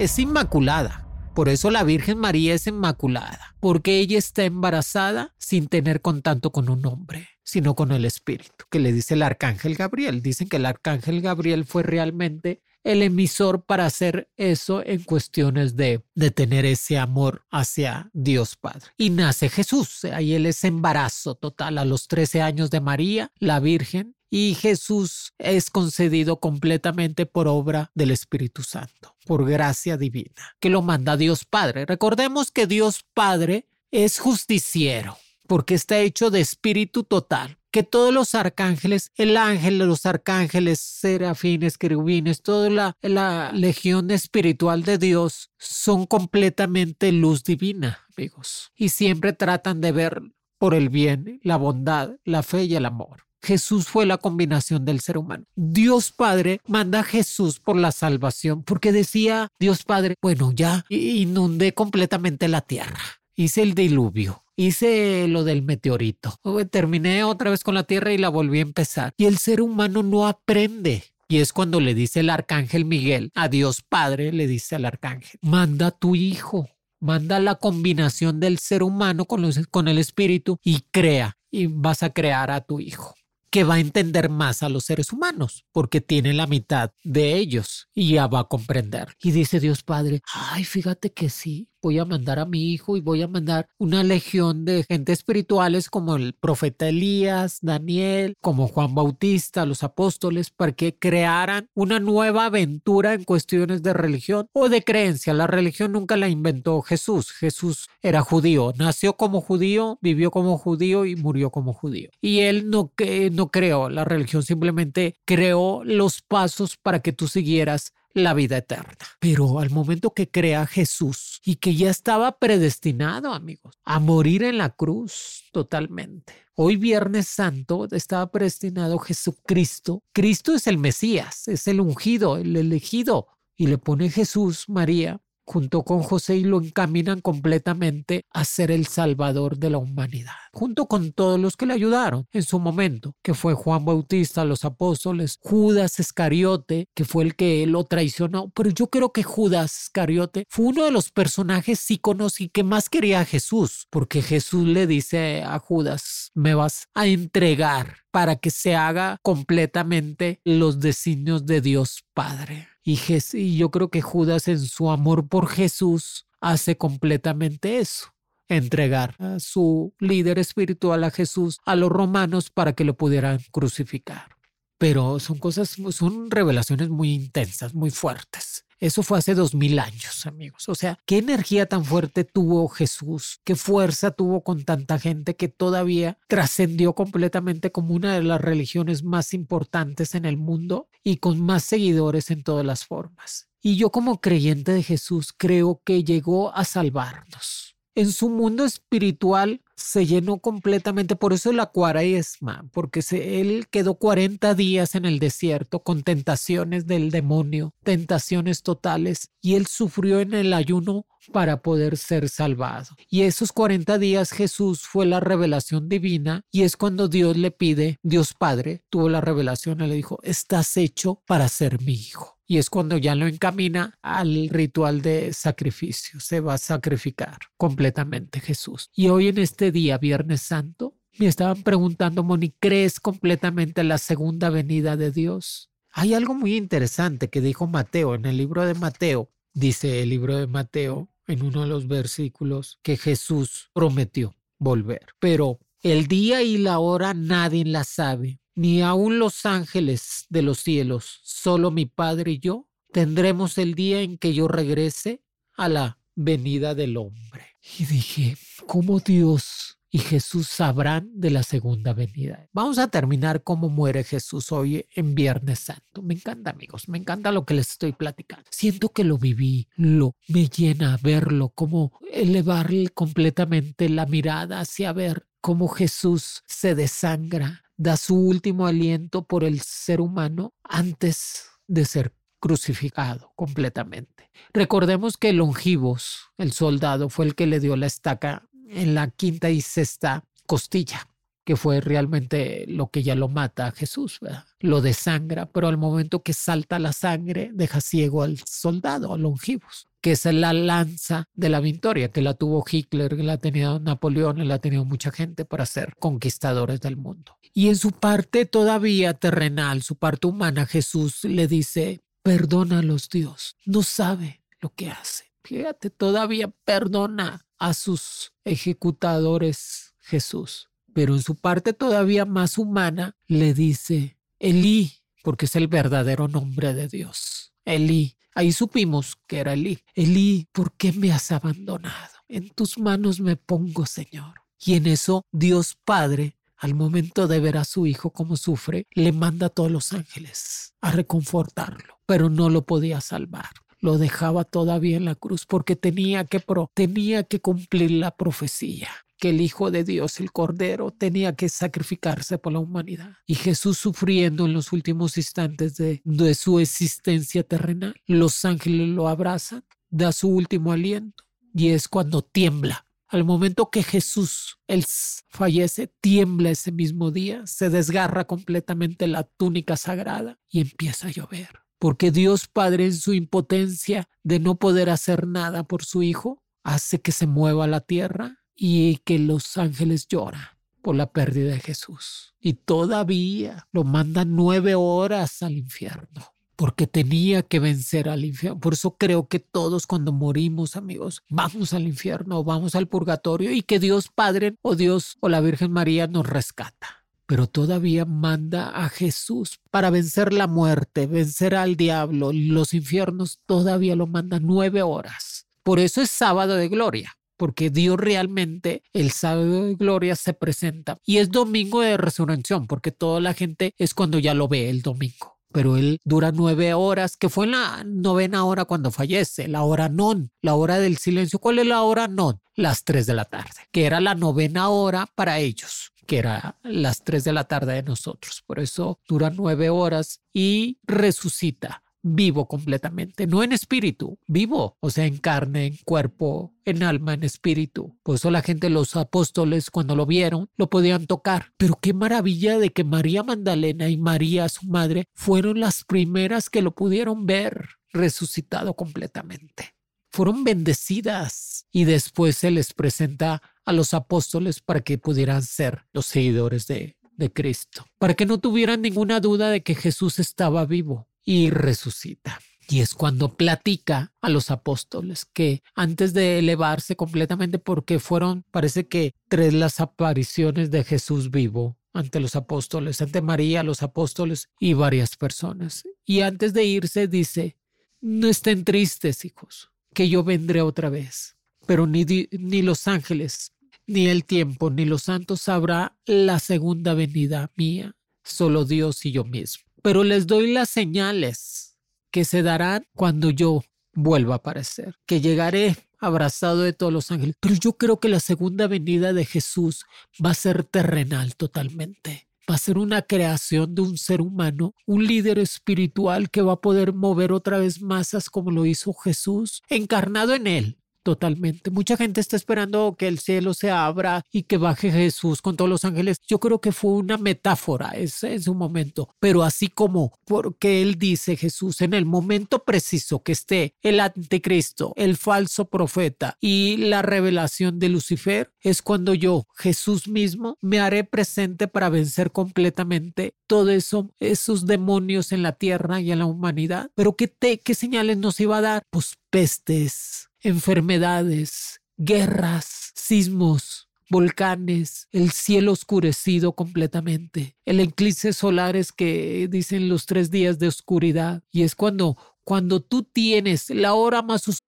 Es 0.00 0.18
inmaculada. 0.18 1.06
Por 1.34 1.50
eso 1.50 1.70
la 1.70 1.84
Virgen 1.84 2.16
María 2.16 2.54
es 2.54 2.66
inmaculada, 2.66 3.54
porque 3.60 3.98
ella 3.98 4.16
está 4.16 4.44
embarazada 4.44 5.34
sin 5.36 5.68
tener 5.68 6.00
contacto 6.00 6.52
con 6.52 6.70
un 6.70 6.86
hombre, 6.86 7.28
sino 7.42 7.74
con 7.74 7.92
el 7.92 8.06
Espíritu, 8.06 8.64
que 8.70 8.78
le 8.78 8.94
dice 8.94 9.12
el 9.12 9.20
Arcángel 9.22 9.74
Gabriel. 9.74 10.22
Dicen 10.22 10.48
que 10.48 10.56
el 10.56 10.64
Arcángel 10.64 11.20
Gabriel 11.20 11.66
fue 11.66 11.82
realmente 11.82 12.62
el 12.82 13.02
emisor 13.02 13.66
para 13.66 13.84
hacer 13.84 14.30
eso 14.38 14.82
en 14.86 15.04
cuestiones 15.04 15.76
de, 15.76 16.02
de 16.14 16.30
tener 16.30 16.64
ese 16.64 16.96
amor 16.96 17.44
hacia 17.50 18.08
Dios 18.14 18.56
Padre. 18.56 18.86
Y 18.96 19.10
nace 19.10 19.50
Jesús, 19.50 20.06
ahí 20.06 20.32
él 20.32 20.46
es 20.46 20.64
embarazo 20.64 21.34
total 21.34 21.76
a 21.76 21.84
los 21.84 22.08
13 22.08 22.40
años 22.40 22.70
de 22.70 22.80
María, 22.80 23.32
la 23.38 23.60
Virgen, 23.60 24.16
y 24.30 24.54
Jesús 24.54 25.34
es 25.38 25.70
concedido 25.70 26.38
completamente 26.38 27.26
por 27.26 27.48
obra 27.48 27.90
del 27.94 28.12
Espíritu 28.12 28.62
Santo, 28.62 29.16
por 29.26 29.44
gracia 29.44 29.96
divina, 29.96 30.54
que 30.60 30.70
lo 30.70 30.82
manda 30.82 31.16
Dios 31.16 31.44
Padre. 31.44 31.84
Recordemos 31.84 32.52
que 32.52 32.68
Dios 32.68 33.04
Padre 33.12 33.66
es 33.90 34.20
justiciero, 34.20 35.18
porque 35.48 35.74
está 35.74 35.98
hecho 35.98 36.30
de 36.30 36.40
espíritu 36.40 37.02
total, 37.02 37.58
que 37.72 37.82
todos 37.82 38.14
los 38.14 38.34
arcángeles, 38.34 39.10
el 39.16 39.36
ángel, 39.36 39.78
los 39.78 40.06
arcángeles, 40.06 40.80
serafines, 40.80 41.76
querubines, 41.76 42.42
toda 42.42 42.94
la, 43.02 43.52
legión 43.52 44.10
espiritual 44.10 44.82
de 44.84 44.98
Dios 44.98 45.50
son 45.58 46.06
completamente 46.06 47.12
luz 47.12 47.42
divina, 47.42 48.06
amigos, 48.16 48.70
y 48.76 48.90
siempre 48.90 49.32
tratan 49.32 49.80
de 49.80 49.92
ver 49.92 50.22
por 50.58 50.74
el 50.74 50.88
bien, 50.88 51.40
la 51.42 51.56
bondad, 51.56 52.16
la 52.24 52.42
fe 52.42 52.64
y 52.64 52.74
el 52.74 52.86
amor. 52.86 53.29
Jesús 53.42 53.88
fue 53.88 54.06
la 54.06 54.18
combinación 54.18 54.84
del 54.84 55.00
ser 55.00 55.18
humano. 55.18 55.44
Dios 55.56 56.12
Padre 56.12 56.60
manda 56.66 57.00
a 57.00 57.04
Jesús 57.04 57.60
por 57.60 57.76
la 57.76 57.92
salvación 57.92 58.62
porque 58.62 58.92
decía 58.92 59.48
Dios 59.58 59.84
Padre, 59.84 60.14
bueno, 60.22 60.52
ya 60.52 60.84
inundé 60.88 61.72
completamente 61.74 62.48
la 62.48 62.60
tierra. 62.60 63.00
Hice 63.36 63.62
el 63.62 63.74
diluvio, 63.74 64.44
hice 64.56 65.26
lo 65.28 65.44
del 65.44 65.62
meteorito. 65.62 66.36
Terminé 66.70 67.24
otra 67.24 67.50
vez 67.50 67.64
con 67.64 67.74
la 67.74 67.84
tierra 67.84 68.12
y 68.12 68.18
la 68.18 68.28
volví 68.28 68.58
a 68.58 68.62
empezar. 68.62 69.14
Y 69.16 69.24
el 69.24 69.38
ser 69.38 69.62
humano 69.62 70.02
no 70.02 70.26
aprende. 70.26 71.04
Y 71.28 71.38
es 71.38 71.52
cuando 71.52 71.80
le 71.80 71.94
dice 71.94 72.20
el 72.20 72.30
arcángel 72.30 72.84
Miguel 72.84 73.30
a 73.34 73.48
Dios 73.48 73.82
Padre, 73.88 74.32
le 74.32 74.48
dice 74.48 74.74
al 74.74 74.84
arcángel, 74.84 75.38
manda 75.42 75.86
a 75.86 75.90
tu 75.92 76.16
hijo, 76.16 76.68
manda 76.98 77.38
la 77.38 77.54
combinación 77.54 78.40
del 78.40 78.58
ser 78.58 78.82
humano 78.82 79.24
con, 79.26 79.48
con 79.70 79.86
el 79.86 79.98
espíritu 79.98 80.58
y 80.64 80.80
crea, 80.90 81.38
y 81.48 81.66
vas 81.66 82.02
a 82.02 82.10
crear 82.10 82.50
a 82.50 82.60
tu 82.62 82.80
hijo 82.80 83.14
que 83.50 83.64
va 83.64 83.74
a 83.74 83.80
entender 83.80 84.28
más 84.30 84.62
a 84.62 84.68
los 84.68 84.84
seres 84.84 85.12
humanos, 85.12 85.64
porque 85.72 86.00
tiene 86.00 86.32
la 86.32 86.46
mitad 86.46 86.92
de 87.02 87.36
ellos 87.36 87.88
y 87.94 88.12
ya 88.14 88.26
va 88.26 88.40
a 88.40 88.48
comprender. 88.48 89.16
Y 89.20 89.32
dice 89.32 89.60
Dios 89.60 89.82
Padre, 89.82 90.20
ay, 90.32 90.64
fíjate 90.64 91.12
que 91.12 91.30
sí, 91.30 91.69
voy 91.82 91.98
a 91.98 92.04
mandar 92.04 92.38
a 92.38 92.44
mi 92.44 92.72
hijo 92.72 92.96
y 92.96 93.00
voy 93.00 93.22
a 93.22 93.28
mandar 93.28 93.68
una 93.78 94.02
legión 94.02 94.64
de 94.64 94.84
gente 94.88 95.12
espirituales 95.12 95.88
como 95.88 96.16
el 96.16 96.34
profeta 96.34 96.88
Elías, 96.88 97.58
Daniel, 97.62 98.34
como 98.40 98.68
Juan 98.68 98.94
Bautista, 98.94 99.66
los 99.66 99.82
apóstoles, 99.82 100.50
para 100.50 100.72
que 100.72 100.96
crearan 100.96 101.68
una 101.74 102.00
nueva 102.00 102.46
aventura 102.46 103.14
en 103.14 103.24
cuestiones 103.24 103.82
de 103.82 103.92
religión 103.92 104.48
o 104.52 104.68
de 104.68 104.82
creencia. 104.82 105.34
La 105.34 105.46
religión 105.46 105.92
nunca 105.92 106.16
la 106.16 106.28
inventó 106.28 106.82
Jesús. 106.82 107.32
Jesús 107.32 107.88
era 108.02 108.20
judío, 108.22 108.72
nació 108.76 109.14
como 109.14 109.40
judío, 109.40 109.98
vivió 110.00 110.30
como 110.30 110.58
judío 110.58 111.04
y 111.06 111.16
murió 111.16 111.50
como 111.50 111.72
judío. 111.72 112.10
Y 112.20 112.40
él 112.40 112.70
no, 112.70 112.92
no 113.32 113.50
creó 113.50 113.88
la 113.88 114.04
religión, 114.04 114.42
simplemente 114.42 115.14
creó 115.24 115.82
los 115.84 116.22
pasos 116.22 116.76
para 116.76 117.00
que 117.00 117.12
tú 117.12 117.28
siguieras 117.28 117.92
la 118.14 118.34
vida 118.34 118.58
eterna. 118.58 118.96
Pero 119.18 119.60
al 119.60 119.70
momento 119.70 120.12
que 120.12 120.30
crea 120.30 120.66
Jesús 120.66 121.40
y 121.44 121.56
que 121.56 121.74
ya 121.74 121.90
estaba 121.90 122.38
predestinado, 122.38 123.32
amigos, 123.32 123.74
a 123.84 123.98
morir 124.00 124.42
en 124.42 124.58
la 124.58 124.70
cruz 124.70 125.44
totalmente. 125.52 126.34
Hoy 126.54 126.76
Viernes 126.76 127.28
Santo 127.28 127.88
estaba 127.90 128.30
predestinado 128.30 128.98
Jesucristo. 128.98 130.02
Cristo 130.12 130.54
es 130.54 130.66
el 130.66 130.78
Mesías, 130.78 131.48
es 131.48 131.66
el 131.68 131.80
ungido, 131.80 132.36
el 132.36 132.56
elegido. 132.56 133.28
Y 133.56 133.66
le 133.66 133.78
pone 133.78 134.10
Jesús, 134.10 134.68
María, 134.68 135.20
junto 135.50 135.82
con 135.82 136.04
José 136.04 136.36
y 136.36 136.44
lo 136.44 136.62
encaminan 136.62 137.20
completamente 137.20 138.24
a 138.30 138.44
ser 138.44 138.70
el 138.70 138.86
salvador 138.86 139.58
de 139.58 139.70
la 139.70 139.78
humanidad, 139.78 140.36
junto 140.52 140.86
con 140.86 141.10
todos 141.10 141.40
los 141.40 141.56
que 141.56 141.66
le 141.66 141.74
ayudaron 141.74 142.28
en 142.30 142.44
su 142.44 142.60
momento, 142.60 143.16
que 143.20 143.34
fue 143.34 143.54
Juan 143.54 143.84
Bautista, 143.84 144.44
los 144.44 144.64
apóstoles, 144.64 145.40
Judas 145.42 145.98
Iscariote, 145.98 146.86
que 146.94 147.04
fue 147.04 147.24
el 147.24 147.34
que 147.34 147.66
lo 147.66 147.82
traicionó, 147.82 148.50
pero 148.50 148.70
yo 148.70 148.90
creo 148.90 149.12
que 149.12 149.24
Judas 149.24 149.86
Iscariote 149.86 150.44
fue 150.48 150.66
uno 150.66 150.84
de 150.84 150.92
los 150.92 151.10
personajes 151.10 151.90
íconos 151.90 152.40
y 152.40 152.48
que 152.48 152.62
más 152.62 152.88
quería 152.88 153.22
a 153.22 153.24
Jesús, 153.24 153.88
porque 153.90 154.22
Jesús 154.22 154.68
le 154.68 154.86
dice 154.86 155.42
a 155.42 155.58
Judas, 155.58 156.30
me 156.32 156.54
vas 156.54 156.86
a 156.94 157.08
entregar 157.08 157.96
para 158.12 158.36
que 158.36 158.50
se 158.50 158.76
haga 158.76 159.18
completamente 159.22 160.40
los 160.44 160.78
designios 160.78 161.44
de 161.44 161.60
Dios 161.60 162.04
Padre. 162.14 162.68
Y, 162.90 163.56
yo 163.56 163.70
creo 163.70 163.88
que 163.88 164.02
Judas 164.02 164.48
en 164.48 164.58
su 164.58 164.90
amor 164.90 165.28
por 165.28 165.48
Jesús 165.48 166.26
hace 166.40 166.76
completamente 166.76 167.78
eso 167.78 168.12
entregar 168.48 169.14
a 169.20 169.38
su 169.38 169.94
líder 170.00 170.40
espiritual 170.40 171.04
a 171.04 171.12
Jesús 171.12 171.60
a 171.64 171.76
los 171.76 171.88
romanos 171.88 172.50
para 172.50 172.72
que 172.72 172.84
lo 172.84 172.96
pudieran 172.96 173.38
crucificar. 173.52 174.36
Pero 174.76 175.20
son 175.20 175.38
cosas, 175.38 175.76
son 175.90 176.30
revelaciones 176.32 176.88
muy 176.88 177.12
intensas, 177.12 177.74
muy 177.74 177.90
fuertes. 177.90 178.49
Eso 178.80 179.02
fue 179.02 179.18
hace 179.18 179.34
dos 179.34 179.54
mil 179.54 179.78
años, 179.78 180.26
amigos. 180.26 180.68
O 180.70 180.74
sea, 180.74 180.98
qué 181.04 181.18
energía 181.18 181.66
tan 181.66 181.84
fuerte 181.84 182.24
tuvo 182.24 182.66
Jesús, 182.68 183.40
qué 183.44 183.54
fuerza 183.54 184.10
tuvo 184.10 184.42
con 184.42 184.64
tanta 184.64 184.98
gente 184.98 185.36
que 185.36 185.48
todavía 185.48 186.18
trascendió 186.28 186.94
completamente 186.94 187.70
como 187.70 187.94
una 187.94 188.14
de 188.14 188.22
las 188.22 188.40
religiones 188.40 189.04
más 189.04 189.34
importantes 189.34 190.14
en 190.14 190.24
el 190.24 190.38
mundo 190.38 190.88
y 191.04 191.18
con 191.18 191.40
más 191.40 191.62
seguidores 191.62 192.30
en 192.30 192.42
todas 192.42 192.64
las 192.64 192.86
formas. 192.86 193.48
Y 193.60 193.76
yo 193.76 193.90
como 193.90 194.22
creyente 194.22 194.72
de 194.72 194.82
Jesús 194.82 195.34
creo 195.36 195.82
que 195.84 196.02
llegó 196.02 196.54
a 196.54 196.64
salvarnos. 196.64 197.76
En 197.94 198.12
su 198.12 198.30
mundo 198.30 198.64
espiritual 198.64 199.62
se 199.74 200.06
llenó 200.06 200.38
completamente, 200.38 201.16
por 201.16 201.32
eso 201.32 201.52
la 201.52 201.66
cuaresma, 201.66 202.68
porque 202.72 203.02
él 203.10 203.66
quedó 203.68 203.94
40 203.94 204.54
días 204.54 204.94
en 204.94 205.04
el 205.06 205.18
desierto 205.18 205.82
con 205.82 206.02
tentaciones 206.02 206.86
del 206.86 207.10
demonio, 207.10 207.74
tentaciones 207.82 208.62
totales, 208.62 209.30
y 209.40 209.54
él 209.54 209.66
sufrió 209.66 210.20
en 210.20 210.34
el 210.34 210.52
ayuno 210.52 211.06
para 211.32 211.62
poder 211.62 211.96
ser 211.96 212.28
salvado. 212.28 212.88
Y 213.08 213.22
esos 213.22 213.52
40 213.52 213.98
días 213.98 214.30
Jesús 214.30 214.82
fue 214.82 215.06
la 215.06 215.20
revelación 215.20 215.88
divina 215.88 216.42
y 216.50 216.62
es 216.62 216.76
cuando 216.76 217.08
Dios 217.08 217.36
le 217.36 217.50
pide, 217.50 217.98
Dios 218.02 218.34
Padre 218.34 218.84
tuvo 218.90 219.08
la 219.08 219.20
revelación 219.20 219.80
y 219.80 219.86
le 219.86 219.94
dijo, 219.94 220.18
estás 220.22 220.76
hecho 220.76 221.22
para 221.26 221.48
ser 221.48 221.80
mi 221.82 221.94
hijo 221.94 222.39
y 222.50 222.58
es 222.58 222.68
cuando 222.68 222.98
ya 222.98 223.14
lo 223.14 223.28
encamina 223.28 223.96
al 224.02 224.48
ritual 224.48 225.02
de 225.02 225.32
sacrificio. 225.32 226.18
Se 226.18 226.40
va 226.40 226.54
a 226.54 226.58
sacrificar 226.58 227.38
completamente 227.56 228.40
Jesús. 228.40 228.90
Y 228.92 229.06
hoy 229.06 229.28
en 229.28 229.38
este 229.38 229.70
día, 229.70 229.98
Viernes 229.98 230.42
Santo, 230.42 230.96
me 231.16 231.28
estaban 231.28 231.62
preguntando, 231.62 232.24
Moni, 232.24 232.52
¿crees 232.58 232.98
completamente 232.98 233.84
la 233.84 233.98
segunda 233.98 234.50
venida 234.50 234.96
de 234.96 235.12
Dios? 235.12 235.70
Hay 235.92 236.12
algo 236.12 236.34
muy 236.34 236.56
interesante 236.56 237.30
que 237.30 237.40
dijo 237.40 237.68
Mateo 237.68 238.16
en 238.16 238.26
el 238.26 238.38
libro 238.38 238.66
de 238.66 238.74
Mateo. 238.74 239.30
Dice 239.54 240.02
el 240.02 240.08
libro 240.08 240.36
de 240.36 240.48
Mateo 240.48 241.08
en 241.28 241.44
uno 241.44 241.60
de 241.60 241.68
los 241.68 241.86
versículos 241.86 242.80
que 242.82 242.96
Jesús 242.96 243.70
prometió 243.72 244.34
volver. 244.58 245.06
Pero 245.20 245.60
el 245.84 246.08
día 246.08 246.42
y 246.42 246.58
la 246.58 246.80
hora 246.80 247.14
nadie 247.14 247.64
la 247.64 247.84
sabe, 247.84 248.40
ni 248.60 248.82
aun 248.82 249.18
los 249.18 249.46
ángeles 249.46 250.26
de 250.28 250.42
los 250.42 250.58
cielos, 250.58 251.20
solo 251.22 251.70
mi 251.70 251.86
Padre 251.86 252.32
y 252.32 252.40
yo, 252.40 252.68
tendremos 252.92 253.56
el 253.56 253.74
día 253.74 254.02
en 254.02 254.18
que 254.18 254.34
yo 254.34 254.48
regrese 254.48 255.24
a 255.56 255.70
la 255.70 255.98
venida 256.14 256.74
del 256.74 256.98
hombre. 256.98 257.56
Y 257.78 257.86
dije, 257.86 258.36
¿cómo 258.66 259.00
Dios 259.00 259.78
y 259.88 260.00
Jesús 260.00 260.48
sabrán 260.48 261.10
de 261.14 261.30
la 261.30 261.42
segunda 261.42 261.94
venida? 261.94 262.50
Vamos 262.52 262.76
a 262.76 262.88
terminar 262.88 263.42
cómo 263.42 263.70
muere 263.70 264.04
Jesús 264.04 264.52
hoy 264.52 264.84
en 264.94 265.14
Viernes 265.14 265.60
Santo. 265.60 266.02
Me 266.02 266.12
encanta, 266.12 266.50
amigos, 266.50 266.86
me 266.86 266.98
encanta 266.98 267.32
lo 267.32 267.46
que 267.46 267.54
les 267.54 267.70
estoy 267.70 267.92
platicando. 267.92 268.44
Siento 268.50 268.90
que 268.90 269.04
lo 269.04 269.16
viví, 269.16 269.68
lo 269.76 270.16
me 270.28 270.48
llena 270.48 270.98
verlo, 271.02 271.48
como 271.48 271.98
elevarle 272.12 272.90
completamente 272.90 273.88
la 273.88 274.04
mirada 274.04 274.60
hacia 274.60 274.92
ver 274.92 275.26
cómo 275.40 275.68
Jesús 275.68 276.42
se 276.46 276.74
desangra 276.74 277.62
da 277.80 277.96
su 277.96 278.14
último 278.14 278.66
aliento 278.66 279.22
por 279.22 279.42
el 279.42 279.60
ser 279.60 280.02
humano 280.02 280.52
antes 280.62 281.46
de 281.66 281.86
ser 281.86 282.12
crucificado 282.38 283.32
completamente. 283.36 284.30
Recordemos 284.52 285.16
que 285.16 285.32
Longivos, 285.32 286.30
el 286.36 286.52
soldado, 286.52 287.08
fue 287.08 287.24
el 287.24 287.34
que 287.34 287.46
le 287.46 287.58
dio 287.58 287.76
la 287.76 287.86
estaca 287.86 288.46
en 288.68 288.94
la 288.94 289.08
quinta 289.08 289.48
y 289.48 289.62
sexta 289.62 290.26
costilla, 290.44 291.08
que 291.50 291.56
fue 291.56 291.80
realmente 291.80 292.64
lo 292.68 292.92
que 292.92 293.02
ya 293.02 293.16
lo 293.16 293.26
mata 293.26 293.66
a 293.66 293.72
Jesús, 293.72 294.20
lo 294.60 294.80
desangra, 294.80 295.46
pero 295.46 295.66
al 295.66 295.78
momento 295.78 296.22
que 296.22 296.32
salta 296.32 296.78
la 296.78 296.92
sangre 296.92 297.50
deja 297.52 297.80
ciego 297.80 298.22
al 298.22 298.38
soldado, 298.38 299.12
a 299.12 299.18
Longivos 299.18 299.88
que 300.00 300.12
es 300.12 300.24
la 300.26 300.52
lanza 300.52 301.24
de 301.34 301.48
la 301.48 301.58
victoria, 301.58 302.12
que 302.12 302.22
la 302.22 302.34
tuvo 302.34 302.64
Hitler, 302.70 303.16
que 303.16 303.24
la 303.24 303.36
tenido 303.38 303.80
Napoleón, 303.80 304.46
la 304.46 304.54
ha 304.54 304.58
tenido 304.60 304.84
mucha 304.84 305.10
gente 305.10 305.44
para 305.44 305.66
ser 305.66 305.96
conquistadores 305.98 306.80
del 306.80 306.96
mundo. 306.96 307.36
Y 307.52 307.68
en 307.68 307.76
su 307.76 307.90
parte 307.90 308.46
todavía 308.46 309.12
terrenal, 309.14 309.82
su 309.82 309.96
parte 309.96 310.28
humana, 310.28 310.66
Jesús 310.66 311.24
le 311.24 311.48
dice, 311.48 312.00
perdónalos 312.22 313.10
Dios, 313.10 313.56
no 313.66 313.82
sabe 313.82 314.44
lo 314.60 314.72
que 314.72 314.88
hace. 314.88 315.32
Fíjate, 315.42 315.90
todavía 315.90 316.48
perdona 316.64 317.44
a 317.58 317.74
sus 317.74 318.32
ejecutadores 318.44 319.96
Jesús. 319.98 320.69
Pero 320.94 321.14
en 321.14 321.22
su 321.22 321.36
parte 321.36 321.72
todavía 321.72 322.24
más 322.24 322.58
humana 322.58 323.16
le 323.26 323.54
dice, 323.54 324.16
Elí, 324.38 324.92
porque 325.22 325.46
es 325.46 325.56
el 325.56 325.68
verdadero 325.68 326.28
nombre 326.28 326.74
de 326.74 326.88
Dios. 326.88 327.52
Elí, 327.64 328.16
Ahí 328.34 328.52
supimos 328.52 329.18
que 329.26 329.38
era 329.38 329.54
Elí. 329.54 329.78
Elí, 329.94 330.48
¿por 330.52 330.72
qué 330.72 330.92
me 330.92 331.12
has 331.12 331.32
abandonado? 331.32 332.14
En 332.28 332.48
tus 332.50 332.78
manos 332.78 333.20
me 333.20 333.36
pongo, 333.36 333.86
Señor. 333.86 334.42
Y 334.58 334.74
en 334.74 334.86
eso 334.86 335.24
Dios 335.32 335.76
Padre, 335.84 336.36
al 336.56 336.74
momento 336.74 337.26
de 337.26 337.40
ver 337.40 337.56
a 337.56 337.64
su 337.64 337.86
hijo 337.86 338.10
cómo 338.10 338.36
sufre, 338.36 338.86
le 338.92 339.12
manda 339.12 339.46
a 339.46 339.50
todos 339.50 339.70
los 339.70 339.92
ángeles 339.92 340.74
a 340.80 340.90
reconfortarlo, 340.92 342.00
pero 342.06 342.30
no 342.30 342.50
lo 342.50 342.64
podía 342.64 343.00
salvar. 343.00 343.50
Lo 343.80 343.98
dejaba 343.98 344.44
todavía 344.44 344.96
en 344.96 345.06
la 345.06 345.14
cruz 345.14 345.46
porque 345.46 345.74
tenía 345.74 346.24
que, 346.24 346.44
tenía 346.74 347.24
que 347.24 347.40
cumplir 347.40 347.90
la 347.90 348.10
profecía 348.10 348.90
que 349.20 349.30
el 349.30 349.40
Hijo 349.40 349.70
de 349.70 349.84
Dios, 349.84 350.18
el 350.18 350.32
Cordero, 350.32 350.90
tenía 350.90 351.36
que 351.36 351.48
sacrificarse 351.48 352.38
por 352.38 352.52
la 352.54 352.58
humanidad. 352.58 353.18
Y 353.26 353.34
Jesús 353.34 353.78
sufriendo 353.78 354.46
en 354.46 354.54
los 354.54 354.72
últimos 354.72 355.16
instantes 355.16 355.76
de, 355.76 356.00
su 356.34 356.58
existencia 356.58 357.42
terrenal, 357.42 357.94
los 358.06 358.44
ángeles 358.44 358.88
lo 358.88 359.08
abrazan, 359.08 359.62
da 359.90 360.10
su 360.12 360.28
último 360.28 360.72
aliento 360.72 361.24
y 361.54 361.68
es 361.68 361.86
cuando 361.86 362.22
tiembla. 362.22 362.86
Al 363.08 363.24
momento 363.24 363.70
que 363.70 363.82
Jesús 363.82 364.58
él 364.66 364.84
fallece, 365.28 365.92
tiembla 366.00 366.50
ese 366.50 366.72
mismo 366.72 367.10
día, 367.10 367.42
se 367.44 367.68
desgarra 367.68 368.26
completamente 368.26 369.06
la 369.06 369.24
túnica 369.24 369.76
sagrada 369.76 370.38
y 370.48 370.60
empieza 370.60 371.08
a 371.08 371.10
llover. 371.10 371.60
Porque 371.78 372.10
Dios 372.10 372.46
Padre 372.46 372.86
en 372.86 372.94
su 372.94 373.12
impotencia 373.12 374.08
de 374.22 374.38
no 374.38 374.54
poder 374.54 374.88
hacer 374.90 375.26
nada 375.26 375.64
por 375.64 375.84
su 375.84 376.02
Hijo, 376.02 376.42
hace 376.62 377.00
que 377.00 377.12
se 377.12 377.26
mueva 377.26 377.66
la 377.66 377.80
tierra 377.80 378.39
y 378.62 378.98
que 379.04 379.18
los 379.18 379.56
ángeles 379.56 380.06
lloran 380.06 380.46
por 380.82 380.94
la 380.94 381.10
pérdida 381.10 381.52
de 381.52 381.60
Jesús. 381.60 382.34
Y 382.38 382.52
todavía 382.52 383.66
lo 383.72 383.84
mandan 383.84 384.36
nueve 384.36 384.74
horas 384.74 385.42
al 385.42 385.56
infierno 385.56 386.34
porque 386.56 386.86
tenía 386.86 387.42
que 387.42 387.58
vencer 387.58 388.10
al 388.10 388.22
infierno. 388.22 388.60
Por 388.60 388.74
eso 388.74 388.98
creo 388.98 389.28
que 389.28 389.38
todos 389.38 389.86
cuando 389.86 390.12
morimos, 390.12 390.76
amigos, 390.76 391.22
vamos 391.30 391.72
al 391.72 391.84
infierno 391.84 392.44
vamos 392.44 392.74
al 392.74 392.86
purgatorio 392.86 393.50
y 393.50 393.62
que 393.62 393.78
Dios 393.78 394.08
Padre 394.14 394.54
o 394.60 394.76
Dios 394.76 395.16
o 395.20 395.30
la 395.30 395.40
Virgen 395.40 395.72
María 395.72 396.06
nos 396.06 396.26
rescata. 396.28 397.06
Pero 397.24 397.46
todavía 397.46 398.04
manda 398.04 398.68
a 398.68 398.90
Jesús 398.90 399.58
para 399.70 399.88
vencer 399.88 400.34
la 400.34 400.46
muerte, 400.46 401.06
vencer 401.06 401.54
al 401.54 401.76
diablo. 401.76 402.30
Los 402.34 402.74
infiernos 402.74 403.40
todavía 403.46 403.96
lo 403.96 404.06
manda 404.06 404.38
nueve 404.38 404.82
horas. 404.82 405.46
Por 405.62 405.78
eso 405.78 406.02
es 406.02 406.10
sábado 406.10 406.56
de 406.56 406.68
gloria 406.68 407.16
porque 407.40 407.70
Dios 407.70 407.96
realmente 407.96 408.82
el 408.92 409.12
sábado 409.12 409.64
de 409.64 409.74
gloria 409.74 410.14
se 410.14 410.34
presenta 410.34 410.98
y 411.06 411.16
es 411.16 411.30
domingo 411.30 411.80
de 411.80 411.96
resurrección, 411.96 412.66
porque 412.66 412.92
toda 412.92 413.18
la 413.18 413.32
gente 413.32 413.74
es 413.78 413.94
cuando 413.94 414.18
ya 414.18 414.34
lo 414.34 414.46
ve 414.46 414.68
el 414.68 414.82
domingo. 414.82 415.38
Pero 415.50 415.78
él 415.78 416.00
dura 416.04 416.32
nueve 416.32 416.74
horas, 416.74 417.16
que 417.16 417.30
fue 417.30 417.46
en 417.46 417.52
la 417.52 417.82
novena 417.86 418.44
hora 418.44 418.66
cuando 418.66 418.90
fallece, 418.90 419.48
la 419.48 419.62
hora 419.62 419.88
non, 419.88 420.30
la 420.42 420.54
hora 420.54 420.78
del 420.78 420.98
silencio. 420.98 421.38
¿Cuál 421.38 421.60
es 421.60 421.66
la 421.66 421.80
hora 421.80 422.08
non? 422.08 422.42
Las 422.56 422.84
tres 422.84 423.06
de 423.06 423.14
la 423.14 423.24
tarde, 423.24 423.62
que 423.72 423.86
era 423.86 424.02
la 424.02 424.14
novena 424.14 424.68
hora 424.68 425.06
para 425.14 425.38
ellos 425.38 425.94
que 426.06 426.18
era 426.18 426.58
las 426.64 427.04
tres 427.04 427.22
de 427.22 427.32
la 427.32 427.44
tarde 427.44 427.72
de 427.74 427.84
nosotros. 427.84 428.42
Por 428.44 428.58
eso 428.58 428.98
dura 429.06 429.30
nueve 429.30 429.70
horas 429.70 430.20
y 430.32 430.76
resucita 430.82 431.84
vivo 432.02 432.48
completamente, 432.48 433.26
no 433.26 433.42
en 433.42 433.52
espíritu, 433.52 434.18
vivo, 434.26 434.76
o 434.80 434.90
sea, 434.90 435.06
en 435.06 435.18
carne, 435.18 435.66
en 435.66 435.76
cuerpo, 435.84 436.54
en 436.64 436.82
alma, 436.82 437.14
en 437.14 437.24
espíritu. 437.24 437.98
Por 438.02 438.16
eso 438.16 438.30
la 438.30 438.42
gente, 438.42 438.70
los 438.70 438.96
apóstoles, 438.96 439.70
cuando 439.70 439.96
lo 439.96 440.06
vieron, 440.06 440.48
lo 440.56 440.70
podían 440.70 441.06
tocar. 441.06 441.52
Pero 441.56 441.78
qué 441.80 441.92
maravilla 441.92 442.58
de 442.58 442.70
que 442.70 442.84
María 442.84 443.22
Magdalena 443.22 443.88
y 443.88 443.96
María, 443.96 444.48
su 444.48 444.66
madre, 444.66 445.06
fueron 445.14 445.60
las 445.60 445.84
primeras 445.84 446.50
que 446.50 446.62
lo 446.62 446.74
pudieron 446.74 447.26
ver 447.26 447.68
resucitado 447.92 448.74
completamente. 448.74 449.74
Fueron 450.12 450.42
bendecidas 450.44 451.66
y 451.70 451.84
después 451.84 452.36
se 452.36 452.50
les 452.50 452.72
presenta 452.72 453.42
a 453.64 453.72
los 453.72 453.94
apóstoles 453.94 454.60
para 454.60 454.80
que 454.80 454.98
pudieran 454.98 455.42
ser 455.42 455.86
los 455.92 456.06
seguidores 456.06 456.66
de, 456.66 456.96
de 457.16 457.32
Cristo, 457.32 457.86
para 457.98 458.14
que 458.14 458.26
no 458.26 458.38
tuvieran 458.38 458.82
ninguna 458.82 459.20
duda 459.20 459.50
de 459.50 459.62
que 459.62 459.76
Jesús 459.76 460.18
estaba 460.18 460.66
vivo 460.66 461.09
y 461.30 461.50
resucita. 461.50 462.40
Y 462.68 462.80
es 462.80 462.92
cuando 462.92 463.36
platica 463.36 464.12
a 464.20 464.28
los 464.28 464.50
apóstoles 464.50 465.24
que 465.24 465.62
antes 465.76 466.12
de 466.12 466.40
elevarse 466.40 466.96
completamente, 466.96 467.60
porque 467.60 468.00
fueron, 468.00 468.44
parece 468.50 468.88
que 468.88 469.14
tres 469.28 469.54
las 469.54 469.78
apariciones 469.78 470.72
de 470.72 470.82
Jesús 470.82 471.30
vivo 471.30 471.78
ante 471.92 472.18
los 472.18 472.34
apóstoles, 472.34 473.00
ante 473.00 473.22
María, 473.22 473.62
los 473.62 473.84
apóstoles 473.84 474.48
y 474.58 474.72
varias 474.72 475.16
personas. 475.16 475.84
Y 476.04 476.22
antes 476.22 476.52
de 476.52 476.64
irse 476.64 477.06
dice, 477.06 477.56
no 478.00 478.26
estén 478.26 478.64
tristes, 478.64 479.24
hijos, 479.24 479.70
que 479.94 480.08
yo 480.08 480.24
vendré 480.24 480.62
otra 480.62 480.90
vez. 480.90 481.36
Pero 481.64 481.86
ni, 481.86 482.04
ni 482.32 482.62
los 482.62 482.88
ángeles, 482.88 483.52
ni 483.86 484.08
el 484.08 484.24
tiempo, 484.24 484.68
ni 484.68 484.84
los 484.84 485.04
santos 485.04 485.42
sabrá 485.42 485.96
la 486.06 486.40
segunda 486.40 486.94
venida 486.94 487.52
mía, 487.54 487.94
solo 488.24 488.64
Dios 488.64 489.06
y 489.06 489.12
yo 489.12 489.22
mismo 489.22 489.69
pero 489.82 490.04
les 490.04 490.26
doy 490.26 490.52
las 490.52 490.70
señales 490.70 491.76
que 492.10 492.24
se 492.24 492.42
darán 492.42 492.84
cuando 492.94 493.30
yo 493.30 493.62
vuelva 493.92 494.34
a 494.34 494.38
aparecer, 494.38 494.96
que 495.06 495.20
llegaré 495.20 495.76
abrazado 495.98 496.60
de 496.60 496.72
todos 496.72 496.92
los 496.92 497.10
ángeles. 497.10 497.36
Pero 497.40 497.54
yo 497.54 497.74
creo 497.74 498.00
que 498.00 498.08
la 498.08 498.20
segunda 498.20 498.66
venida 498.66 499.12
de 499.12 499.24
Jesús 499.24 499.84
va 500.24 500.30
a 500.30 500.34
ser 500.34 500.64
terrenal 500.64 501.36
totalmente. 501.36 502.28
Va 502.50 502.54
a 502.54 502.58
ser 502.58 502.78
una 502.78 503.02
creación 503.02 503.74
de 503.74 503.82
un 503.82 503.96
ser 503.96 504.20
humano, 504.20 504.74
un 504.86 505.06
líder 505.06 505.38
espiritual 505.38 506.30
que 506.30 506.42
va 506.42 506.54
a 506.54 506.60
poder 506.60 506.92
mover 506.92 507.32
otra 507.32 507.58
vez 507.58 507.80
masas 507.80 508.28
como 508.28 508.50
lo 508.50 508.66
hizo 508.66 508.92
Jesús, 508.92 509.62
encarnado 509.68 510.34
en 510.34 510.48
él, 510.48 510.79
Totalmente. 511.02 511.70
Mucha 511.70 511.96
gente 511.96 512.20
está 512.20 512.36
esperando 512.36 512.94
que 512.98 513.08
el 513.08 513.18
cielo 513.18 513.54
se 513.54 513.70
abra 513.70 514.22
y 514.30 514.42
que 514.42 514.58
baje 514.58 514.92
Jesús 514.92 515.40
con 515.40 515.56
todos 515.56 515.70
los 515.70 515.84
ángeles. 515.86 516.20
Yo 516.28 516.38
creo 516.40 516.60
que 516.60 516.72
fue 516.72 516.92
una 516.92 517.16
metáfora 517.16 517.92
ese 517.92 518.34
en 518.34 518.42
su 518.42 518.54
momento, 518.54 519.14
pero 519.18 519.42
así 519.42 519.68
como 519.68 520.12
porque 520.26 520.82
él 520.82 520.98
dice 520.98 521.36
Jesús 521.36 521.80
en 521.80 521.94
el 521.94 522.04
momento 522.04 522.64
preciso 522.64 523.22
que 523.22 523.32
esté 523.32 523.74
el 523.80 523.98
anticristo, 523.98 524.92
el 524.96 525.16
falso 525.16 525.64
profeta 525.64 526.36
y 526.38 526.76
la 526.76 527.00
revelación 527.00 527.78
de 527.78 527.88
Lucifer, 527.88 528.52
es 528.60 528.82
cuando 528.82 529.14
yo, 529.14 529.46
Jesús 529.56 530.06
mismo, 530.06 530.58
me 530.60 530.80
haré 530.80 531.04
presente 531.04 531.66
para 531.66 531.88
vencer 531.88 532.30
completamente 532.30 533.34
todo 533.46 533.70
eso, 533.70 534.10
esos 534.20 534.66
demonios 534.66 535.32
en 535.32 535.42
la 535.42 535.52
tierra 535.52 536.00
y 536.00 536.12
en 536.12 536.18
la 536.18 536.26
humanidad. 536.26 536.90
Pero 536.94 537.16
¿qué, 537.16 537.26
te, 537.26 537.58
qué 537.58 537.74
señales 537.74 538.18
nos 538.18 538.38
iba 538.38 538.58
a 538.58 538.60
dar? 538.60 538.82
Pues 538.90 539.16
pestes, 539.30 540.29
enfermedades, 540.42 541.80
guerras, 541.96 542.92
sismos, 542.94 543.88
volcanes, 544.10 545.08
el 545.12 545.30
cielo 545.30 545.72
oscurecido 545.72 546.52
completamente, 546.52 547.56
el 547.64 547.80
eclipse 547.80 548.32
solares 548.32 548.92
que 548.92 549.48
dicen 549.48 549.88
los 549.88 550.06
tres 550.06 550.30
días 550.30 550.58
de 550.58 550.66
oscuridad. 550.66 551.42
Y 551.52 551.62
es 551.62 551.74
cuando, 551.74 552.16
cuando 552.44 552.80
tú 552.80 553.04
tienes 553.04 553.70
la 553.70 553.94
hora 553.94 554.22
más 554.22 554.48
oscura. 554.48 554.69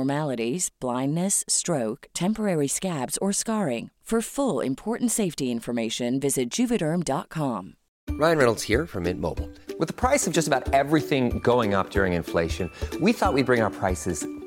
abnormalities, 0.01 0.69
blindness, 0.79 1.43
stroke, 1.47 2.07
temporary 2.13 2.67
scabs, 2.67 3.17
or 3.17 3.33
scarring. 3.33 3.91
For 4.11 4.21
full 4.21 4.59
important 4.59 5.09
safety 5.11 5.51
information, 5.51 6.19
visit 6.19 6.49
juvederm.com. 6.49 7.75
Ryan 8.09 8.37
Reynolds 8.37 8.63
here 8.63 8.85
from 8.85 9.03
Mint 9.03 9.21
Mobile. 9.21 9.49
With 9.79 9.87
the 9.87 9.93
price 9.93 10.27
of 10.27 10.33
just 10.33 10.49
about 10.49 10.73
everything 10.73 11.39
going 11.39 11.73
up 11.73 11.91
during 11.91 12.11
inflation, 12.11 12.69
we 12.99 13.13
thought 13.13 13.33
we'd 13.33 13.45
bring 13.45 13.61
our 13.61 13.69
prices 13.69 14.27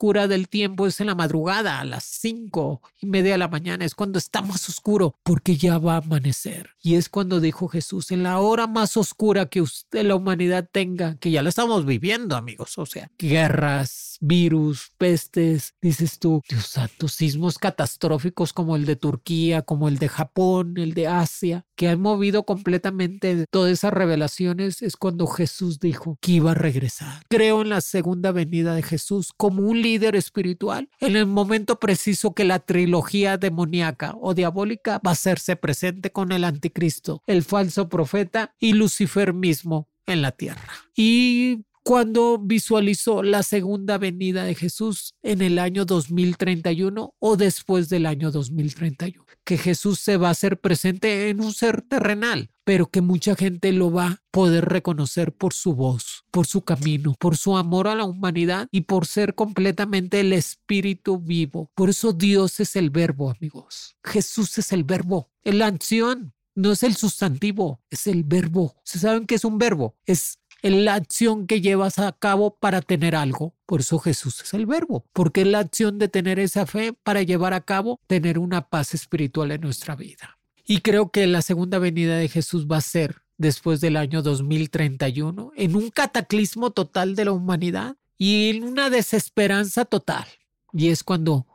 oscura 0.00 0.28
del 0.28 0.48
tiempo 0.48 0.86
es 0.86 0.98
en 1.02 1.08
la 1.08 1.14
madrugada, 1.14 1.78
a 1.78 1.84
las 1.84 2.04
cinco 2.04 2.80
y 3.02 3.06
media 3.06 3.32
de 3.32 3.38
la 3.38 3.48
mañana, 3.48 3.84
es 3.84 3.94
cuando 3.94 4.18
está 4.18 4.40
más 4.40 4.66
oscuro, 4.70 5.14
porque 5.22 5.58
ya 5.58 5.76
va 5.76 5.96
a 5.96 5.98
amanecer. 5.98 6.70
Y 6.80 6.94
es 6.94 7.10
cuando 7.10 7.38
dijo 7.38 7.68
Jesús, 7.68 8.10
en 8.10 8.22
la 8.22 8.38
hora 8.38 8.66
más 8.66 8.96
oscura 8.96 9.44
que 9.44 9.60
usted, 9.60 10.06
la 10.06 10.14
humanidad 10.14 10.66
tenga, 10.72 11.16
que 11.16 11.30
ya 11.30 11.42
la 11.42 11.50
estamos 11.50 11.84
viviendo, 11.84 12.34
amigos, 12.34 12.78
o 12.78 12.86
sea, 12.86 13.10
guerras, 13.18 14.09
virus, 14.20 14.92
pestes, 14.98 15.74
dices 15.80 16.18
tú, 16.18 16.42
Dios 16.48 16.66
santo, 16.66 17.08
sismos 17.08 17.58
catastróficos 17.58 18.52
como 18.52 18.76
el 18.76 18.84
de 18.84 18.96
Turquía, 18.96 19.62
como 19.62 19.88
el 19.88 19.98
de 19.98 20.08
Japón, 20.08 20.74
el 20.76 20.94
de 20.94 21.08
Asia, 21.08 21.66
que 21.74 21.88
han 21.88 22.00
movido 22.00 22.44
completamente 22.44 23.46
todas 23.50 23.72
esas 23.72 23.92
revelaciones, 23.92 24.82
es 24.82 24.96
cuando 24.96 25.26
Jesús 25.26 25.80
dijo 25.80 26.18
que 26.20 26.32
iba 26.32 26.52
a 26.52 26.54
regresar. 26.54 27.22
Creo 27.28 27.62
en 27.62 27.70
la 27.70 27.80
segunda 27.80 28.32
venida 28.32 28.74
de 28.74 28.82
Jesús 28.82 29.32
como 29.36 29.62
un 29.62 29.80
líder 29.80 30.14
espiritual 30.16 30.90
en 31.00 31.16
el 31.16 31.26
momento 31.26 31.78
preciso 31.78 32.34
que 32.34 32.44
la 32.44 32.58
trilogía 32.58 33.38
demoníaca 33.38 34.14
o 34.20 34.34
diabólica 34.34 35.00
va 35.04 35.10
a 35.10 35.12
hacerse 35.12 35.56
presente 35.56 36.12
con 36.12 36.32
el 36.32 36.44
anticristo, 36.44 37.22
el 37.26 37.42
falso 37.42 37.88
profeta 37.88 38.54
y 38.58 38.74
Lucifer 38.74 39.32
mismo 39.32 39.88
en 40.06 40.22
la 40.22 40.32
tierra. 40.32 40.68
Y 40.94 41.64
cuando 41.82 42.38
visualizó 42.38 43.22
la 43.22 43.42
segunda 43.42 43.98
venida 43.98 44.44
de 44.44 44.54
Jesús 44.54 45.14
en 45.22 45.42
el 45.42 45.58
año 45.58 45.84
2031 45.84 47.14
o 47.18 47.36
después 47.36 47.88
del 47.88 48.06
año 48.06 48.30
2031, 48.30 49.24
que 49.44 49.58
Jesús 49.58 49.98
se 50.00 50.16
va 50.16 50.28
a 50.28 50.32
hacer 50.32 50.60
presente 50.60 51.30
en 51.30 51.40
un 51.40 51.52
ser 51.52 51.82
terrenal, 51.82 52.50
pero 52.64 52.90
que 52.90 53.00
mucha 53.00 53.34
gente 53.34 53.72
lo 53.72 53.90
va 53.90 54.06
a 54.06 54.22
poder 54.30 54.66
reconocer 54.66 55.32
por 55.32 55.54
su 55.54 55.74
voz, 55.74 56.24
por 56.30 56.46
su 56.46 56.62
camino, 56.62 57.14
por 57.18 57.36
su 57.36 57.56
amor 57.56 57.88
a 57.88 57.94
la 57.94 58.04
humanidad 58.04 58.68
y 58.70 58.82
por 58.82 59.06
ser 59.06 59.34
completamente 59.34 60.20
el 60.20 60.32
espíritu 60.32 61.18
vivo. 61.18 61.70
Por 61.74 61.90
eso 61.90 62.12
Dios 62.12 62.60
es 62.60 62.76
el 62.76 62.90
verbo, 62.90 63.30
amigos. 63.30 63.96
Jesús 64.04 64.58
es 64.58 64.72
el 64.72 64.84
verbo, 64.84 65.30
el 65.42 65.62
acción. 65.62 66.34
No 66.56 66.72
es 66.72 66.82
el 66.82 66.96
sustantivo, 66.96 67.80
es 67.90 68.08
el 68.08 68.24
verbo. 68.24 68.74
¿Se 68.84 68.98
saben 68.98 69.24
qué 69.24 69.36
es 69.36 69.44
un 69.44 69.56
verbo? 69.56 69.96
Es 70.04 70.39
en 70.62 70.84
la 70.84 70.94
acción 70.94 71.46
que 71.46 71.60
llevas 71.60 71.98
a 71.98 72.12
cabo 72.12 72.56
para 72.56 72.82
tener 72.82 73.16
algo. 73.16 73.54
Por 73.66 73.80
eso 73.80 73.98
Jesús 73.98 74.40
es 74.42 74.54
el 74.54 74.66
verbo, 74.66 75.04
porque 75.12 75.42
es 75.42 75.46
la 75.46 75.60
acción 75.60 75.98
de 75.98 76.08
tener 76.08 76.38
esa 76.38 76.66
fe 76.66 76.92
para 76.92 77.22
llevar 77.22 77.54
a 77.54 77.60
cabo 77.62 78.00
tener 78.06 78.38
una 78.38 78.68
paz 78.68 78.94
espiritual 78.94 79.52
en 79.52 79.60
nuestra 79.60 79.96
vida. 79.96 80.38
Y 80.64 80.80
creo 80.80 81.10
que 81.10 81.26
la 81.26 81.42
segunda 81.42 81.78
venida 81.78 82.16
de 82.16 82.28
Jesús 82.28 82.66
va 82.66 82.76
a 82.76 82.82
ser 82.82 83.22
después 83.38 83.80
del 83.80 83.96
año 83.96 84.20
2031, 84.22 85.52
en 85.56 85.74
un 85.74 85.90
cataclismo 85.90 86.72
total 86.72 87.16
de 87.16 87.24
la 87.24 87.32
humanidad 87.32 87.96
y 88.18 88.50
en 88.50 88.64
una 88.64 88.90
desesperanza 88.90 89.86
total. 89.86 90.26
Y 90.74 90.88
es 90.88 91.02
cuando 91.02 91.46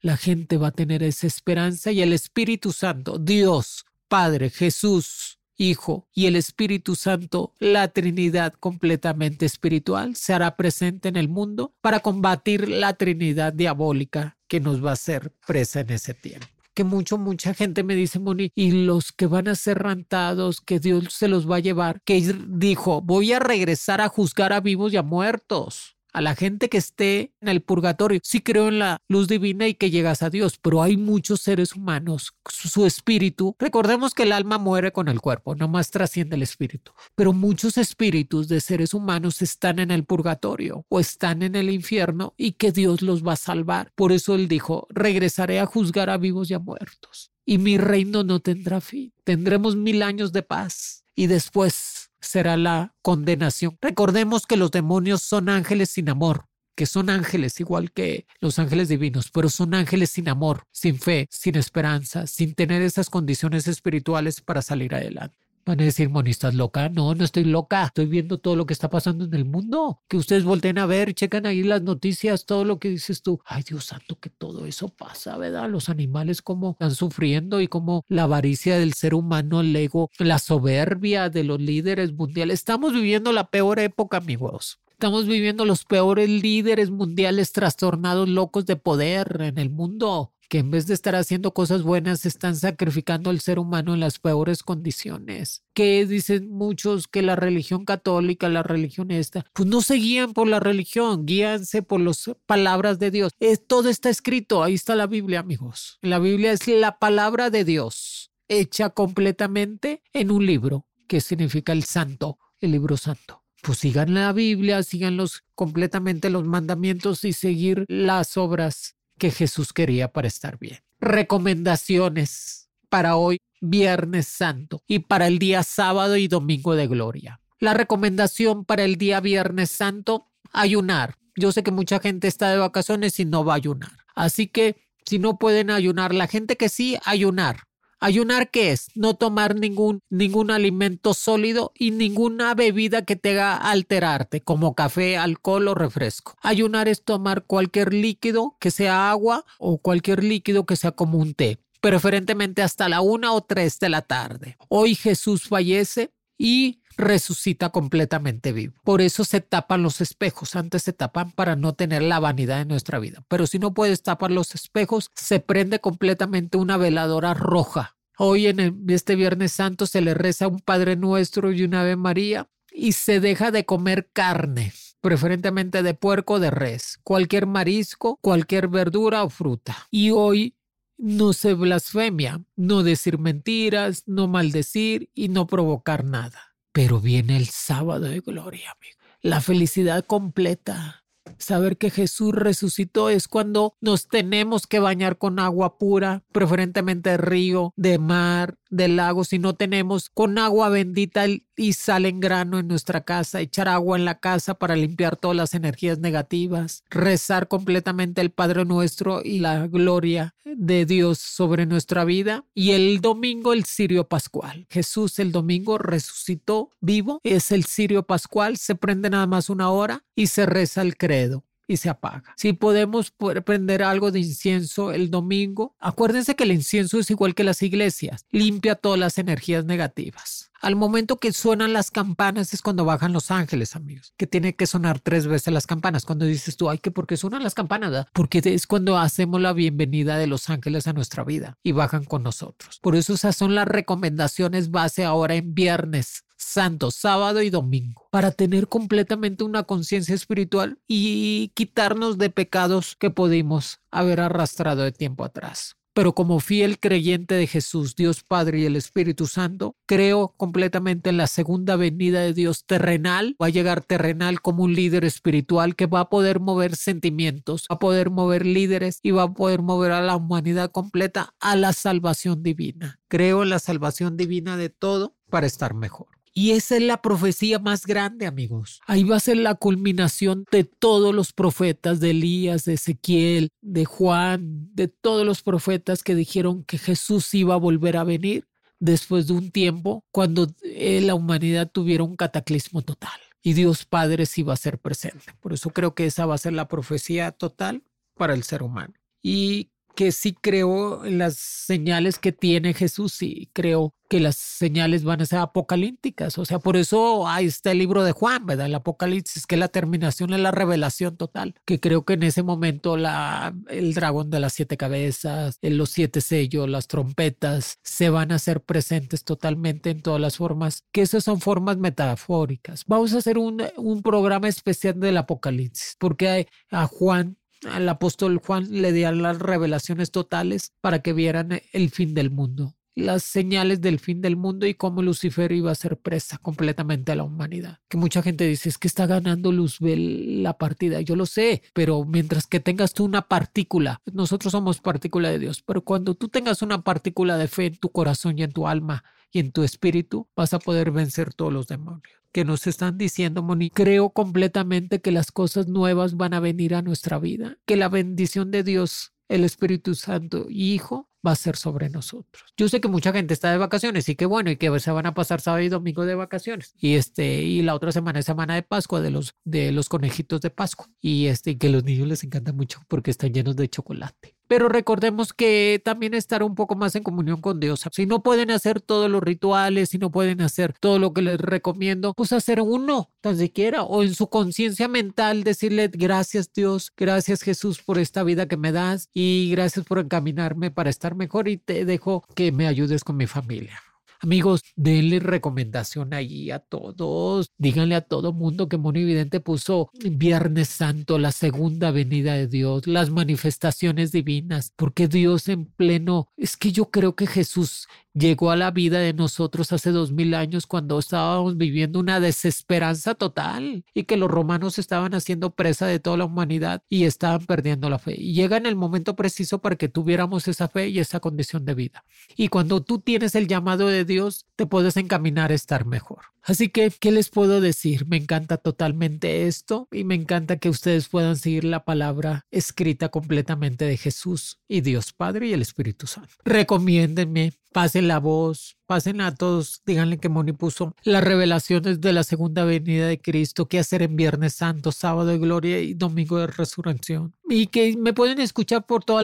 la 0.00 0.16
gente 0.16 0.56
va 0.56 0.68
a 0.68 0.72
tener 0.72 1.02
esa 1.02 1.26
esperanza 1.26 1.92
y 1.92 2.00
el 2.00 2.14
Espíritu 2.14 2.72
Santo, 2.72 3.18
Dios, 3.18 3.84
Padre, 4.08 4.48
Jesús, 4.48 5.38
Hijo 5.56 6.08
y 6.12 6.26
el 6.26 6.36
Espíritu 6.36 6.96
Santo, 6.96 7.52
la 7.58 7.88
Trinidad 7.88 8.54
completamente 8.54 9.46
espiritual, 9.46 10.16
se 10.16 10.32
hará 10.32 10.56
presente 10.56 11.08
en 11.08 11.16
el 11.16 11.28
mundo 11.28 11.72
para 11.80 12.00
combatir 12.00 12.68
la 12.68 12.94
Trinidad 12.94 13.52
diabólica 13.52 14.36
que 14.48 14.60
nos 14.60 14.84
va 14.84 14.90
a 14.90 14.94
hacer 14.94 15.32
presa 15.46 15.80
en 15.80 15.90
ese 15.90 16.14
tiempo. 16.14 16.46
Que 16.74 16.82
mucho, 16.82 17.18
mucha 17.18 17.54
gente 17.54 17.84
me 17.84 17.94
dice, 17.94 18.18
Moni, 18.18 18.50
y 18.54 18.72
los 18.72 19.12
que 19.12 19.26
van 19.26 19.46
a 19.46 19.54
ser 19.54 19.78
rantados, 19.78 20.60
que 20.60 20.80
Dios 20.80 21.14
se 21.14 21.28
los 21.28 21.48
va 21.48 21.56
a 21.56 21.60
llevar, 21.60 22.00
que 22.04 22.20
dijo, 22.48 23.00
voy 23.00 23.32
a 23.32 23.38
regresar 23.38 24.00
a 24.00 24.08
juzgar 24.08 24.52
a 24.52 24.60
vivos 24.60 24.92
y 24.92 24.96
a 24.96 25.02
muertos 25.02 25.93
a 26.14 26.20
la 26.20 26.34
gente 26.36 26.68
que 26.68 26.78
esté 26.78 27.32
en 27.40 27.48
el 27.48 27.60
purgatorio. 27.60 28.20
Sí 28.22 28.40
creo 28.40 28.68
en 28.68 28.78
la 28.78 29.02
luz 29.08 29.28
divina 29.28 29.66
y 29.66 29.74
que 29.74 29.90
llegas 29.90 30.22
a 30.22 30.30
Dios, 30.30 30.58
pero 30.62 30.82
hay 30.82 30.96
muchos 30.96 31.42
seres 31.42 31.74
humanos, 31.74 32.34
su, 32.48 32.86
espíritu. 32.86 33.56
Recordemos 33.58 34.14
que 34.14 34.22
el 34.22 34.32
alma 34.32 34.58
muere 34.58 34.92
con 34.92 35.08
el 35.08 35.20
cuerpo, 35.20 35.56
no 35.56 35.68
más 35.68 35.90
trasciende 35.90 36.36
el 36.36 36.42
espíritu. 36.42 36.92
Pero 37.16 37.32
muchos 37.32 37.76
espíritus 37.76 38.48
de 38.48 38.60
seres 38.60 38.94
humanos 38.94 39.42
están 39.42 39.80
en 39.80 39.90
el 39.90 40.04
purgatorio 40.04 40.86
o 40.88 41.00
están 41.00 41.42
en 41.42 41.56
el 41.56 41.68
infierno 41.68 42.34
y 42.36 42.52
que 42.52 42.70
Dios 42.70 43.02
los 43.02 43.26
va 43.26 43.32
a 43.32 43.36
salvar. 43.36 43.90
Por 43.96 44.12
eso 44.12 44.36
él 44.36 44.46
dijo, 44.46 44.86
regresaré 44.90 45.58
a 45.58 45.66
juzgar 45.66 46.10
a 46.10 46.16
vivos 46.16 46.50
y 46.50 46.54
a 46.54 46.60
muertos. 46.60 47.32
Y 47.44 47.58
mi 47.58 47.76
reino 47.76 48.22
no 48.22 48.40
tendrá 48.40 48.80
fin. 48.80 49.12
Tendremos 49.24 49.74
mil 49.74 50.02
años 50.02 50.32
de 50.32 50.42
paz. 50.42 51.04
Y 51.16 51.26
después 51.26 51.93
será 52.24 52.56
la 52.56 52.94
condenación. 53.02 53.78
Recordemos 53.80 54.46
que 54.46 54.56
los 54.56 54.70
demonios 54.70 55.22
son 55.22 55.48
ángeles 55.48 55.90
sin 55.90 56.08
amor, 56.08 56.46
que 56.74 56.86
son 56.86 57.10
ángeles 57.10 57.60
igual 57.60 57.92
que 57.92 58.26
los 58.40 58.58
ángeles 58.58 58.88
divinos, 58.88 59.30
pero 59.30 59.48
son 59.48 59.74
ángeles 59.74 60.10
sin 60.10 60.28
amor, 60.28 60.64
sin 60.72 60.98
fe, 60.98 61.28
sin 61.30 61.56
esperanza, 61.56 62.26
sin 62.26 62.54
tener 62.54 62.82
esas 62.82 63.10
condiciones 63.10 63.68
espirituales 63.68 64.40
para 64.40 64.62
salir 64.62 64.94
adelante. 64.94 65.43
Van 65.66 65.80
a 65.80 65.84
decir, 65.84 66.10
Moni, 66.10 66.30
¿estás 66.30 66.54
loca? 66.54 66.90
No, 66.90 67.14
no 67.14 67.24
estoy 67.24 67.44
loca. 67.44 67.84
Estoy 67.84 68.04
viendo 68.04 68.36
todo 68.38 68.54
lo 68.54 68.66
que 68.66 68.74
está 68.74 68.90
pasando 68.90 69.24
en 69.24 69.32
el 69.32 69.46
mundo. 69.46 70.02
Que 70.08 70.18
ustedes 70.18 70.44
volteen 70.44 70.78
a 70.78 70.84
ver, 70.84 71.14
checan 71.14 71.46
ahí 71.46 71.62
las 71.62 71.80
noticias, 71.80 72.44
todo 72.44 72.66
lo 72.66 72.78
que 72.78 72.90
dices 72.90 73.22
tú. 73.22 73.40
Ay, 73.46 73.62
Dios 73.62 73.86
santo, 73.86 74.18
que 74.20 74.28
todo 74.28 74.66
eso 74.66 74.88
pasa, 74.90 75.38
¿verdad? 75.38 75.70
Los 75.70 75.88
animales 75.88 76.42
cómo 76.42 76.72
están 76.72 76.94
sufriendo 76.94 77.62
y 77.62 77.68
cómo 77.68 78.04
la 78.08 78.24
avaricia 78.24 78.78
del 78.78 78.92
ser 78.92 79.14
humano, 79.14 79.62
el 79.62 79.74
ego, 79.74 80.10
la 80.18 80.38
soberbia 80.38 81.30
de 81.30 81.44
los 81.44 81.58
líderes 81.58 82.12
mundiales. 82.12 82.58
Estamos 82.58 82.92
viviendo 82.92 83.32
la 83.32 83.48
peor 83.48 83.78
época, 83.78 84.18
amigos. 84.18 84.80
Estamos 84.90 85.26
viviendo 85.26 85.64
los 85.64 85.84
peores 85.84 86.28
líderes 86.28 86.90
mundiales 86.90 87.52
trastornados, 87.52 88.28
locos 88.28 88.66
de 88.66 88.76
poder 88.76 89.38
en 89.40 89.58
el 89.58 89.70
mundo 89.70 90.33
que 90.48 90.58
en 90.58 90.70
vez 90.70 90.86
de 90.86 90.94
estar 90.94 91.14
haciendo 91.14 91.52
cosas 91.52 91.82
buenas 91.82 92.26
están 92.26 92.56
sacrificando 92.56 93.30
al 93.30 93.40
ser 93.40 93.58
humano 93.58 93.94
en 93.94 94.00
las 94.00 94.18
peores 94.18 94.62
condiciones. 94.62 95.62
Que 95.74 96.06
dicen 96.06 96.50
muchos 96.50 97.08
que 97.08 97.22
la 97.22 97.36
religión 97.36 97.84
católica, 97.84 98.48
la 98.48 98.62
religión 98.62 99.10
esta, 99.10 99.44
pues 99.52 99.68
no 99.68 99.82
se 99.82 99.94
guían 99.94 100.32
por 100.32 100.48
la 100.48 100.60
religión, 100.60 101.26
guíanse 101.26 101.82
por 101.82 102.00
las 102.00 102.30
palabras 102.46 102.98
de 102.98 103.10
Dios. 103.10 103.32
Es, 103.40 103.66
todo 103.66 103.88
está 103.88 104.10
escrito, 104.10 104.62
ahí 104.62 104.74
está 104.74 104.94
la 104.94 105.06
Biblia, 105.06 105.40
amigos. 105.40 105.98
La 106.02 106.18
Biblia 106.18 106.52
es 106.52 106.66
la 106.68 106.98
palabra 106.98 107.50
de 107.50 107.64
Dios, 107.64 108.30
hecha 108.48 108.90
completamente 108.90 110.02
en 110.12 110.30
un 110.30 110.46
libro, 110.46 110.86
que 111.08 111.20
significa 111.20 111.72
el 111.72 111.84
santo, 111.84 112.38
el 112.60 112.72
libro 112.72 112.96
santo 112.96 113.44
pues 113.64 113.78
sigan 113.78 114.12
la 114.12 114.32
Biblia, 114.32 114.82
sigan 114.82 115.16
los, 115.16 115.42
completamente 115.54 116.28
los 116.28 116.44
mandamientos 116.44 117.24
y 117.24 117.32
seguir 117.32 117.86
las 117.88 118.36
obras 118.36 118.94
que 119.24 119.30
Jesús 119.30 119.72
quería 119.72 120.12
para 120.12 120.28
estar 120.28 120.58
bien. 120.58 120.80
Recomendaciones 121.00 122.68
para 122.90 123.16
hoy, 123.16 123.38
Viernes 123.58 124.26
Santo, 124.26 124.82
y 124.86 124.98
para 124.98 125.28
el 125.28 125.38
día 125.38 125.62
sábado 125.62 126.18
y 126.18 126.28
domingo 126.28 126.74
de 126.74 126.86
gloria. 126.86 127.40
La 127.58 127.72
recomendación 127.72 128.66
para 128.66 128.84
el 128.84 128.96
día 128.96 129.20
Viernes 129.20 129.70
Santo, 129.70 130.30
ayunar. 130.52 131.14
Yo 131.36 131.52
sé 131.52 131.62
que 131.62 131.70
mucha 131.70 132.00
gente 132.00 132.28
está 132.28 132.50
de 132.50 132.58
vacaciones 132.58 133.18
y 133.18 133.24
no 133.24 133.46
va 133.46 133.54
a 133.54 133.56
ayunar. 133.56 133.92
Así 134.14 134.46
que 134.46 134.76
si 135.06 135.18
no 135.18 135.38
pueden 135.38 135.70
ayunar, 135.70 136.12
la 136.14 136.26
gente 136.26 136.58
que 136.58 136.68
sí, 136.68 136.98
ayunar. 137.06 137.62
Ayunar 138.04 138.50
qué 138.50 138.70
es? 138.70 138.88
No 138.94 139.14
tomar 139.14 139.54
ningún, 139.54 140.00
ningún 140.10 140.50
alimento 140.50 141.14
sólido 141.14 141.72
y 141.74 141.90
ninguna 141.90 142.54
bebida 142.54 143.06
que 143.06 143.16
te 143.16 143.30
haga 143.30 143.56
alterarte, 143.56 144.42
como 144.42 144.74
café, 144.74 145.16
alcohol 145.16 145.68
o 145.68 145.74
refresco. 145.74 146.34
Ayunar 146.42 146.86
es 146.86 147.02
tomar 147.02 147.44
cualquier 147.44 147.94
líquido 147.94 148.58
que 148.60 148.70
sea 148.70 149.08
agua 149.08 149.46
o 149.58 149.78
cualquier 149.78 150.22
líquido 150.22 150.66
que 150.66 150.76
sea 150.76 150.92
como 150.92 151.16
un 151.16 151.32
té 151.32 151.58
preferentemente 151.80 152.62
hasta 152.62 152.88
la 152.88 153.00
una 153.00 153.32
o 153.32 153.42
tres 153.42 153.78
de 153.78 153.90
la 153.90 154.00
tarde. 154.00 154.56
Hoy 154.68 154.94
Jesús 154.94 155.44
fallece 155.48 156.12
y 156.38 156.80
resucita 156.96 157.70
completamente 157.70 158.52
vivo. 158.52 158.74
Por 158.84 159.00
eso 159.00 159.24
se 159.24 159.40
tapan 159.40 159.82
los 159.82 160.00
espejos. 160.00 160.56
Antes 160.56 160.82
se 160.82 160.92
tapan 160.92 161.32
para 161.32 161.56
no 161.56 161.74
tener 161.74 162.02
la 162.02 162.20
vanidad 162.20 162.58
de 162.58 162.64
nuestra 162.64 162.98
vida. 162.98 163.24
Pero 163.28 163.46
si 163.46 163.58
no 163.58 163.74
puedes 163.74 164.02
tapar 164.02 164.30
los 164.30 164.54
espejos, 164.54 165.10
se 165.14 165.40
prende 165.40 165.80
completamente 165.80 166.56
una 166.56 166.76
veladora 166.76 167.34
roja. 167.34 167.93
Hoy 168.16 168.46
en 168.46 168.84
este 168.88 169.16
Viernes 169.16 169.52
Santo 169.52 169.86
se 169.86 170.00
le 170.00 170.14
reza 170.14 170.46
un 170.46 170.60
Padre 170.60 170.96
Nuestro 170.96 171.52
y 171.52 171.62
una 171.64 171.80
Ave 171.80 171.96
María 171.96 172.48
y 172.72 172.92
se 172.92 173.20
deja 173.20 173.50
de 173.50 173.64
comer 173.64 174.10
carne, 174.12 174.72
preferentemente 175.00 175.82
de 175.82 175.94
puerco 175.94 176.34
o 176.34 176.40
de 176.40 176.50
res, 176.50 176.98
cualquier 177.02 177.46
marisco, 177.46 178.18
cualquier 178.20 178.68
verdura 178.68 179.24
o 179.24 179.30
fruta. 179.30 179.76
Y 179.90 180.10
hoy 180.10 180.56
no 180.96 181.32
se 181.32 181.54
blasfemia, 181.54 182.40
no 182.56 182.82
decir 182.82 183.18
mentiras, 183.18 184.04
no 184.06 184.28
maldecir 184.28 185.10
y 185.12 185.28
no 185.28 185.46
provocar 185.46 186.04
nada. 186.04 186.54
Pero 186.72 187.00
viene 187.00 187.36
el 187.36 187.46
sábado 187.46 188.06
de 188.06 188.20
gloria, 188.20 188.70
amigo. 188.70 188.98
La 189.22 189.40
felicidad 189.40 190.04
completa. 190.04 191.03
Saber 191.38 191.76
que 191.76 191.90
Jesús 191.90 192.34
resucitó 192.34 193.08
es 193.08 193.28
cuando 193.28 193.74
nos 193.80 194.08
tenemos 194.08 194.66
que 194.66 194.78
bañar 194.78 195.18
con 195.18 195.38
agua 195.38 195.78
pura, 195.78 196.22
preferentemente 196.32 197.10
de 197.10 197.16
río, 197.16 197.72
de 197.76 197.98
mar, 197.98 198.56
del 198.76 198.96
lago, 198.96 199.24
si 199.24 199.38
no 199.38 199.54
tenemos 199.54 200.10
con 200.10 200.38
agua 200.38 200.68
bendita 200.68 201.26
y 201.56 201.72
sal 201.72 202.06
en 202.06 202.20
grano 202.20 202.58
en 202.58 202.68
nuestra 202.68 203.02
casa, 203.02 203.40
echar 203.40 203.68
agua 203.68 203.96
en 203.96 204.04
la 204.04 204.18
casa 204.18 204.54
para 204.54 204.76
limpiar 204.76 205.16
todas 205.16 205.36
las 205.36 205.54
energías 205.54 205.98
negativas, 205.98 206.84
rezar 206.90 207.48
completamente 207.48 208.20
el 208.20 208.30
Padre 208.30 208.64
Nuestro 208.64 209.22
y 209.22 209.38
la 209.38 209.66
gloria 209.66 210.34
de 210.44 210.86
Dios 210.86 211.18
sobre 211.18 211.66
nuestra 211.66 212.04
vida. 212.04 212.44
Y 212.54 212.72
el 212.72 213.00
domingo 213.00 213.52
el 213.52 213.64
Sirio 213.64 214.08
Pascual. 214.08 214.66
Jesús 214.70 215.18
el 215.18 215.32
domingo 215.32 215.78
resucitó 215.78 216.70
vivo, 216.80 217.20
es 217.24 217.52
el 217.52 217.64
Sirio 217.64 218.04
Pascual, 218.04 218.56
se 218.56 218.74
prende 218.74 219.10
nada 219.10 219.26
más 219.26 219.50
una 219.50 219.70
hora 219.70 220.04
y 220.14 220.28
se 220.28 220.46
reza 220.46 220.82
el 220.82 220.96
credo 220.96 221.44
y 221.66 221.76
se 221.76 221.88
apaga. 221.88 222.34
Si 222.36 222.52
podemos 222.52 223.12
prender 223.44 223.82
algo 223.82 224.10
de 224.10 224.20
incienso 224.20 224.92
el 224.92 225.10
domingo, 225.10 225.74
acuérdense 225.78 226.34
que 226.34 226.44
el 226.44 226.52
incienso 226.52 226.98
es 226.98 227.10
igual 227.10 227.34
que 227.34 227.44
las 227.44 227.62
iglesias, 227.62 228.26
limpia 228.30 228.74
todas 228.74 228.98
las 228.98 229.18
energías 229.18 229.64
negativas. 229.64 230.50
Al 230.60 230.76
momento 230.76 231.18
que 231.18 231.32
suenan 231.32 231.74
las 231.74 231.90
campanas 231.90 232.54
es 232.54 232.62
cuando 232.62 232.86
bajan 232.86 233.12
los 233.12 233.30
ángeles, 233.30 233.76
amigos, 233.76 234.14
que 234.16 234.26
tiene 234.26 234.56
que 234.56 234.66
sonar 234.66 234.98
tres 234.98 235.26
veces 235.26 235.52
las 235.52 235.66
campanas. 235.66 236.06
Cuando 236.06 236.24
dices 236.24 236.56
tú, 236.56 236.70
ay, 236.70 236.78
que 236.78 236.90
porque 236.90 237.18
suenan 237.18 237.42
las 237.42 237.52
campanas, 237.52 238.06
porque 238.14 238.40
es 238.42 238.66
cuando 238.66 238.96
hacemos 238.96 239.42
la 239.42 239.52
bienvenida 239.52 240.16
de 240.16 240.26
los 240.26 240.48
ángeles 240.48 240.86
a 240.86 240.94
nuestra 240.94 241.22
vida 241.22 241.58
y 241.62 241.72
bajan 241.72 242.04
con 242.04 242.22
nosotros. 242.22 242.78
Por 242.80 242.96
eso 242.96 243.12
esas 243.12 243.36
son 243.36 243.54
las 243.54 243.68
recomendaciones 243.68 244.70
base 244.70 245.04
ahora 245.04 245.34
en 245.34 245.54
viernes 245.54 246.24
santo, 246.44 246.90
sábado 246.90 247.42
y 247.42 247.50
domingo, 247.50 248.08
para 248.10 248.30
tener 248.30 248.68
completamente 248.68 249.44
una 249.44 249.64
conciencia 249.64 250.14
espiritual 250.14 250.78
y 250.86 251.52
quitarnos 251.54 252.18
de 252.18 252.30
pecados 252.30 252.96
que 252.96 253.10
pudimos 253.10 253.80
haber 253.90 254.20
arrastrado 254.20 254.82
de 254.82 254.92
tiempo 254.92 255.24
atrás. 255.24 255.76
Pero 255.94 256.12
como 256.12 256.40
fiel 256.40 256.80
creyente 256.80 257.36
de 257.36 257.46
Jesús, 257.46 257.94
Dios 257.94 258.24
Padre 258.24 258.58
y 258.58 258.64
el 258.64 258.74
Espíritu 258.74 259.28
Santo, 259.28 259.76
creo 259.86 260.34
completamente 260.36 261.10
en 261.10 261.16
la 261.16 261.28
segunda 261.28 261.76
venida 261.76 262.20
de 262.20 262.32
Dios 262.32 262.64
terrenal. 262.66 263.36
Va 263.40 263.46
a 263.46 263.50
llegar 263.50 263.80
terrenal 263.80 264.40
como 264.40 264.64
un 264.64 264.74
líder 264.74 265.04
espiritual 265.04 265.76
que 265.76 265.86
va 265.86 266.00
a 266.00 266.08
poder 266.10 266.40
mover 266.40 266.74
sentimientos, 266.74 267.66
va 267.70 267.76
a 267.76 267.78
poder 267.78 268.10
mover 268.10 268.44
líderes 268.44 268.98
y 269.04 269.12
va 269.12 269.22
a 269.22 269.32
poder 269.32 269.62
mover 269.62 269.92
a 269.92 270.02
la 270.02 270.16
humanidad 270.16 270.72
completa 270.72 271.32
a 271.38 271.54
la 271.54 271.72
salvación 271.72 272.42
divina. 272.42 272.98
Creo 273.06 273.44
en 273.44 273.50
la 273.50 273.60
salvación 273.60 274.16
divina 274.16 274.56
de 274.56 274.70
todo 274.70 275.14
para 275.30 275.46
estar 275.46 275.74
mejor. 275.74 276.08
Y 276.34 276.50
esa 276.50 276.76
es 276.76 276.82
la 276.82 277.00
profecía 277.00 277.60
más 277.60 277.86
grande, 277.86 278.26
amigos. 278.26 278.80
Ahí 278.86 279.04
va 279.04 279.16
a 279.16 279.20
ser 279.20 279.36
la 279.36 279.54
culminación 279.54 280.44
de 280.50 280.64
todos 280.64 281.14
los 281.14 281.32
profetas, 281.32 282.00
de 282.00 282.10
Elías, 282.10 282.64
de 282.64 282.74
Ezequiel, 282.74 283.50
de 283.62 283.84
Juan, 283.84 284.68
de 284.74 284.88
todos 284.88 285.24
los 285.24 285.42
profetas 285.42 286.02
que 286.02 286.16
dijeron 286.16 286.64
que 286.64 286.78
Jesús 286.78 287.32
iba 287.34 287.54
a 287.54 287.58
volver 287.58 287.96
a 287.96 288.04
venir 288.04 288.48
después 288.80 289.28
de 289.28 289.34
un 289.34 289.52
tiempo 289.52 290.04
cuando 290.10 290.48
eh, 290.62 291.00
la 291.00 291.14
humanidad 291.14 291.70
tuviera 291.70 292.02
un 292.02 292.16
cataclismo 292.16 292.82
total 292.82 293.20
y 293.44 293.52
Dios 293.52 293.84
Padre 293.84 294.26
sí 294.26 294.42
va 294.42 294.54
a 294.54 294.56
ser 294.56 294.78
presente. 294.78 295.26
Por 295.38 295.52
eso 295.52 295.70
creo 295.70 295.94
que 295.94 296.06
esa 296.06 296.26
va 296.26 296.34
a 296.34 296.38
ser 296.38 296.54
la 296.54 296.66
profecía 296.66 297.30
total 297.30 297.84
para 298.14 298.32
el 298.32 298.42
ser 298.42 298.62
humano. 298.62 298.94
Y 299.22 299.70
que 299.94 300.12
sí 300.12 300.36
creo 300.40 301.02
las 301.04 301.36
señales 301.36 302.18
que 302.18 302.32
tiene 302.32 302.74
Jesús 302.74 303.22
y 303.22 303.50
creo 303.52 303.94
que 304.08 304.20
las 304.20 304.36
señales 304.36 305.02
van 305.02 305.22
a 305.22 305.26
ser 305.26 305.38
apocalípticas. 305.38 306.38
O 306.38 306.44
sea, 306.44 306.58
por 306.58 306.76
eso 306.76 307.26
ahí 307.26 307.46
está 307.46 307.72
el 307.72 307.78
libro 307.78 308.04
de 308.04 308.12
Juan, 308.12 308.46
¿verdad? 308.46 308.66
El 308.66 308.74
Apocalipsis, 308.74 309.46
que 309.46 309.56
la 309.56 309.68
terminación 309.68 310.32
es 310.34 310.40
la 310.40 310.50
revelación 310.50 311.16
total, 311.16 311.54
que 311.64 311.80
creo 311.80 312.04
que 312.04 312.14
en 312.14 312.22
ese 312.22 312.42
momento 312.42 312.96
la, 312.96 313.54
el 313.68 313.94
dragón 313.94 314.30
de 314.30 314.40
las 314.40 314.52
siete 314.52 314.76
cabezas, 314.76 315.58
los 315.62 315.90
siete 315.90 316.20
sellos, 316.20 316.68
las 316.68 316.86
trompetas, 316.86 317.78
se 317.82 318.10
van 318.10 318.30
a 318.32 318.36
hacer 318.36 318.60
presentes 318.62 319.24
totalmente 319.24 319.90
en 319.90 320.02
todas 320.02 320.20
las 320.20 320.36
formas, 320.36 320.84
que 320.92 321.02
esas 321.02 321.24
son 321.24 321.40
formas 321.40 321.78
metafóricas. 321.78 322.84
Vamos 322.86 323.14
a 323.14 323.18
hacer 323.18 323.38
un, 323.38 323.62
un 323.76 324.02
programa 324.02 324.48
especial 324.48 325.00
del 325.00 325.16
Apocalipsis, 325.16 325.96
porque 325.98 326.46
a 326.70 326.86
Juan 326.86 327.36
al 327.70 327.88
apóstol 327.88 328.38
Juan 328.38 328.66
le 328.70 328.92
dieron 328.92 329.22
las 329.22 329.38
revelaciones 329.38 330.10
totales 330.10 330.72
para 330.80 331.00
que 331.00 331.12
vieran 331.12 331.60
el 331.72 331.90
fin 331.90 332.14
del 332.14 332.30
mundo, 332.30 332.74
las 332.94 333.22
señales 333.22 333.80
del 333.80 333.98
fin 333.98 334.20
del 334.20 334.36
mundo 334.36 334.66
y 334.66 334.74
cómo 334.74 335.02
Lucifer 335.02 335.50
iba 335.52 335.70
a 335.70 335.74
ser 335.74 335.96
presa 335.96 336.38
completamente 336.38 337.12
a 337.12 337.16
la 337.16 337.24
humanidad. 337.24 337.80
Que 337.88 337.96
mucha 337.96 338.22
gente 338.22 338.46
dice 338.46 338.68
es 338.68 338.78
que 338.78 338.88
está 338.88 339.06
ganando 339.06 339.52
Luzbel 339.52 340.42
la 340.42 340.58
partida. 340.58 341.00
Yo 341.00 341.16
lo 341.16 341.26
sé, 341.26 341.62
pero 341.72 342.04
mientras 342.04 342.46
que 342.46 342.60
tengas 342.60 342.92
tú 342.92 343.04
una 343.04 343.22
partícula, 343.22 344.00
nosotros 344.12 344.52
somos 344.52 344.80
partícula 344.80 345.30
de 345.30 345.38
Dios, 345.38 345.62
pero 345.62 345.82
cuando 345.82 346.14
tú 346.14 346.28
tengas 346.28 346.62
una 346.62 346.82
partícula 346.82 347.36
de 347.36 347.48
fe 347.48 347.66
en 347.66 347.76
tu 347.76 347.90
corazón 347.90 348.38
y 348.38 348.42
en 348.42 348.52
tu 348.52 348.68
alma 348.68 349.04
y 349.34 349.40
en 349.40 349.52
tu 349.52 349.64
espíritu, 349.64 350.28
vas 350.34 350.54
a 350.54 350.58
poder 350.58 350.92
vencer 350.92 351.34
todos 351.34 351.52
los 351.52 351.66
demonios 351.66 352.24
que 352.32 352.44
nos 352.44 352.66
están 352.66 352.98
diciendo, 352.98 353.44
Moni, 353.44 353.70
creo 353.70 354.10
completamente 354.10 355.00
que 355.00 355.12
las 355.12 355.30
cosas 355.30 355.68
nuevas 355.68 356.16
van 356.16 356.34
a 356.34 356.40
venir 356.40 356.74
a 356.74 356.82
nuestra 356.82 357.20
vida, 357.20 357.58
que 357.64 357.76
la 357.76 357.88
bendición 357.88 358.50
de 358.50 358.64
Dios, 358.64 359.12
el 359.28 359.44
Espíritu 359.44 359.94
Santo 359.94 360.46
y 360.48 360.74
Hijo 360.74 361.08
va 361.24 361.30
a 361.30 361.36
ser 361.36 361.56
sobre 361.56 361.90
nosotros. 361.90 362.52
Yo 362.56 362.68
sé 362.68 362.80
que 362.80 362.88
mucha 362.88 363.12
gente 363.12 363.34
está 363.34 363.52
de 363.52 363.58
vacaciones 363.58 364.08
y 364.08 364.16
que 364.16 364.26
bueno, 364.26 364.50
y 364.50 364.56
que 364.56 364.80
se 364.80 364.90
van 364.90 365.06
a 365.06 365.14
pasar 365.14 365.40
sábado 365.40 365.62
y 365.62 365.68
domingo 365.68 366.04
de 366.04 366.16
vacaciones. 366.16 366.74
Y 366.76 366.94
este, 366.94 367.42
y 367.42 367.62
la 367.62 367.74
otra 367.76 367.92
semana 367.92 368.18
es 368.18 368.26
semana 368.26 368.56
de 368.56 368.62
Pascua 368.62 369.00
de 369.00 369.10
los, 369.10 369.34
de 369.44 369.70
los 369.70 369.88
conejitos 369.88 370.40
de 370.40 370.50
Pascua. 370.50 370.88
Y 371.00 371.26
este, 371.26 371.56
que 371.56 371.68
a 371.68 371.70
los 371.70 371.84
niños 371.84 372.08
les 372.08 372.24
encanta 372.24 372.52
mucho 372.52 372.80
porque 372.88 373.10
están 373.10 373.32
llenos 373.32 373.56
de 373.56 373.68
chocolate. 373.68 374.33
Pero 374.48 374.68
recordemos 374.68 375.32
que 375.32 375.80
también 375.84 376.14
estar 376.14 376.42
un 376.42 376.54
poco 376.54 376.74
más 376.74 376.94
en 376.94 377.02
comunión 377.02 377.40
con 377.40 377.60
Dios. 377.60 377.84
Si 377.92 378.06
no 378.06 378.22
pueden 378.22 378.50
hacer 378.50 378.80
todos 378.80 379.10
los 379.10 379.22
rituales, 379.22 379.90
si 379.90 379.98
no 379.98 380.10
pueden 380.10 380.40
hacer 380.40 380.74
todo 380.78 380.98
lo 380.98 381.12
que 381.12 381.22
les 381.22 381.40
recomiendo, 381.40 382.12
pues 382.14 382.32
hacer 382.32 382.60
uno, 382.60 383.10
tan 383.20 383.38
siquiera, 383.38 383.82
o 383.82 384.02
en 384.02 384.14
su 384.14 384.28
conciencia 384.28 384.88
mental 384.88 385.44
decirle 385.44 385.90
gracias 385.92 386.52
Dios, 386.52 386.92
gracias 386.96 387.42
Jesús 387.42 387.82
por 387.82 387.98
esta 387.98 388.22
vida 388.22 388.46
que 388.46 388.56
me 388.56 388.72
das 388.72 389.08
y 389.14 389.50
gracias 389.50 389.86
por 389.86 389.98
encaminarme 389.98 390.70
para 390.70 390.90
estar 390.90 391.14
mejor 391.14 391.48
y 391.48 391.56
te 391.56 391.84
dejo 391.84 392.24
que 392.34 392.52
me 392.52 392.66
ayudes 392.66 393.04
con 393.04 393.16
mi 393.16 393.26
familia. 393.26 393.93
Amigos, 394.24 394.62
denle 394.74 395.20
recomendación 395.20 396.14
ahí 396.14 396.50
a 396.50 396.58
todos. 396.58 397.50
Díganle 397.58 397.94
a 397.94 398.00
todo 398.00 398.32
mundo 398.32 398.70
que 398.70 398.78
Mono 398.78 398.98
Evidente 398.98 399.38
puso 399.38 399.90
Viernes 400.02 400.68
Santo, 400.68 401.18
la 401.18 401.30
segunda 401.30 401.90
venida 401.90 402.32
de 402.32 402.48
Dios, 402.48 402.86
las 402.86 403.10
manifestaciones 403.10 404.12
divinas, 404.12 404.72
porque 404.76 405.08
Dios 405.08 405.50
en 405.50 405.66
pleno, 405.66 406.30
es 406.38 406.56
que 406.56 406.72
yo 406.72 406.90
creo 406.90 407.14
que 407.14 407.26
Jesús 407.26 407.86
llegó 408.14 408.50
a 408.50 408.56
la 408.56 408.70
vida 408.70 409.00
de 409.00 409.12
nosotros 409.12 409.72
hace 409.72 409.90
dos 409.90 410.12
mil 410.12 410.34
años 410.34 410.66
cuando 410.66 410.98
estábamos 411.00 411.56
viviendo 411.56 411.98
una 411.98 412.20
desesperanza 412.20 413.14
total 413.14 413.84
y 413.92 414.04
que 414.04 414.16
los 414.16 414.30
romanos 414.30 414.78
estaban 414.78 415.14
haciendo 415.14 415.50
presa 415.50 415.86
de 415.86 415.98
toda 415.98 416.16
la 416.16 416.24
humanidad 416.24 416.82
y 416.88 417.04
estaban 417.04 417.44
perdiendo 417.44 417.90
la 417.90 417.98
fe. 417.98 418.14
Y 418.16 418.32
llega 418.32 418.56
en 418.56 418.66
el 418.66 418.76
momento 418.76 419.16
preciso 419.16 419.58
para 419.58 419.76
que 419.76 419.88
tuviéramos 419.88 420.48
esa 420.48 420.68
fe 420.68 420.88
y 420.88 421.00
esa 421.00 421.20
condición 421.20 421.64
de 421.64 421.74
vida. 421.74 422.04
Y 422.36 422.48
cuando 422.48 422.82
tú 422.82 423.00
tienes 423.00 423.34
el 423.34 423.48
llamado 423.48 423.88
de 423.88 424.04
Dios, 424.04 424.13
te 424.56 424.66
puedes 424.66 424.96
encaminar 424.96 425.50
a 425.50 425.54
estar 425.54 425.84
mejor. 425.84 426.34
Así 426.42 426.68
que, 426.68 426.90
¿qué 426.90 427.10
les 427.10 427.30
puedo 427.30 427.62
decir? 427.62 428.06
Me 428.06 428.18
encanta 428.18 428.58
totalmente 428.58 429.46
esto 429.46 429.88
y 429.90 430.04
me 430.04 430.14
encanta 430.14 430.58
que 430.58 430.68
ustedes 430.68 431.08
puedan 431.08 431.36
seguir 431.36 431.64
la 431.64 431.84
palabra 431.84 432.46
escrita 432.50 433.08
completamente 433.08 433.86
de 433.86 433.96
Jesús 433.96 434.60
y 434.68 434.82
Dios 434.82 435.12
Padre 435.12 435.48
y 435.48 435.52
el 435.54 435.62
Espíritu 435.62 436.06
Santo. 436.06 436.34
Recomiéndenme, 436.44 437.54
pasen 437.72 438.08
la 438.08 438.20
voz, 438.20 438.76
pasen 438.86 439.20
a 439.20 439.34
todos, 439.34 439.82
díganle 439.84 440.18
que 440.18 440.28
Moni 440.28 440.52
puso 440.52 440.94
las 441.02 441.24
revelaciones 441.24 442.00
de 442.00 442.12
la 442.12 442.22
segunda 442.22 442.64
venida 442.64 443.08
de 443.08 443.20
Cristo, 443.20 443.66
qué 443.66 443.80
hacer 443.80 444.02
en 444.02 444.14
Viernes 444.14 444.54
Santo, 444.54 444.92
Sábado 444.92 445.30
de 445.30 445.38
Gloria 445.38 445.80
y 445.80 445.94
Domingo 445.94 446.38
de 446.38 446.46
Resurrección. 446.46 447.34
Y 447.48 447.66
que 447.66 447.96
me 447.96 448.12
pueden 448.12 448.38
escuchar 448.38 448.86
por 448.86 449.02
toda 449.02 449.23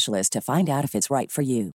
to 0.05 0.41
find 0.41 0.69
out 0.69 0.83
if 0.83 0.95
it's 0.95 1.09
right 1.09 1.29
for 1.31 1.43
you. 1.43 1.71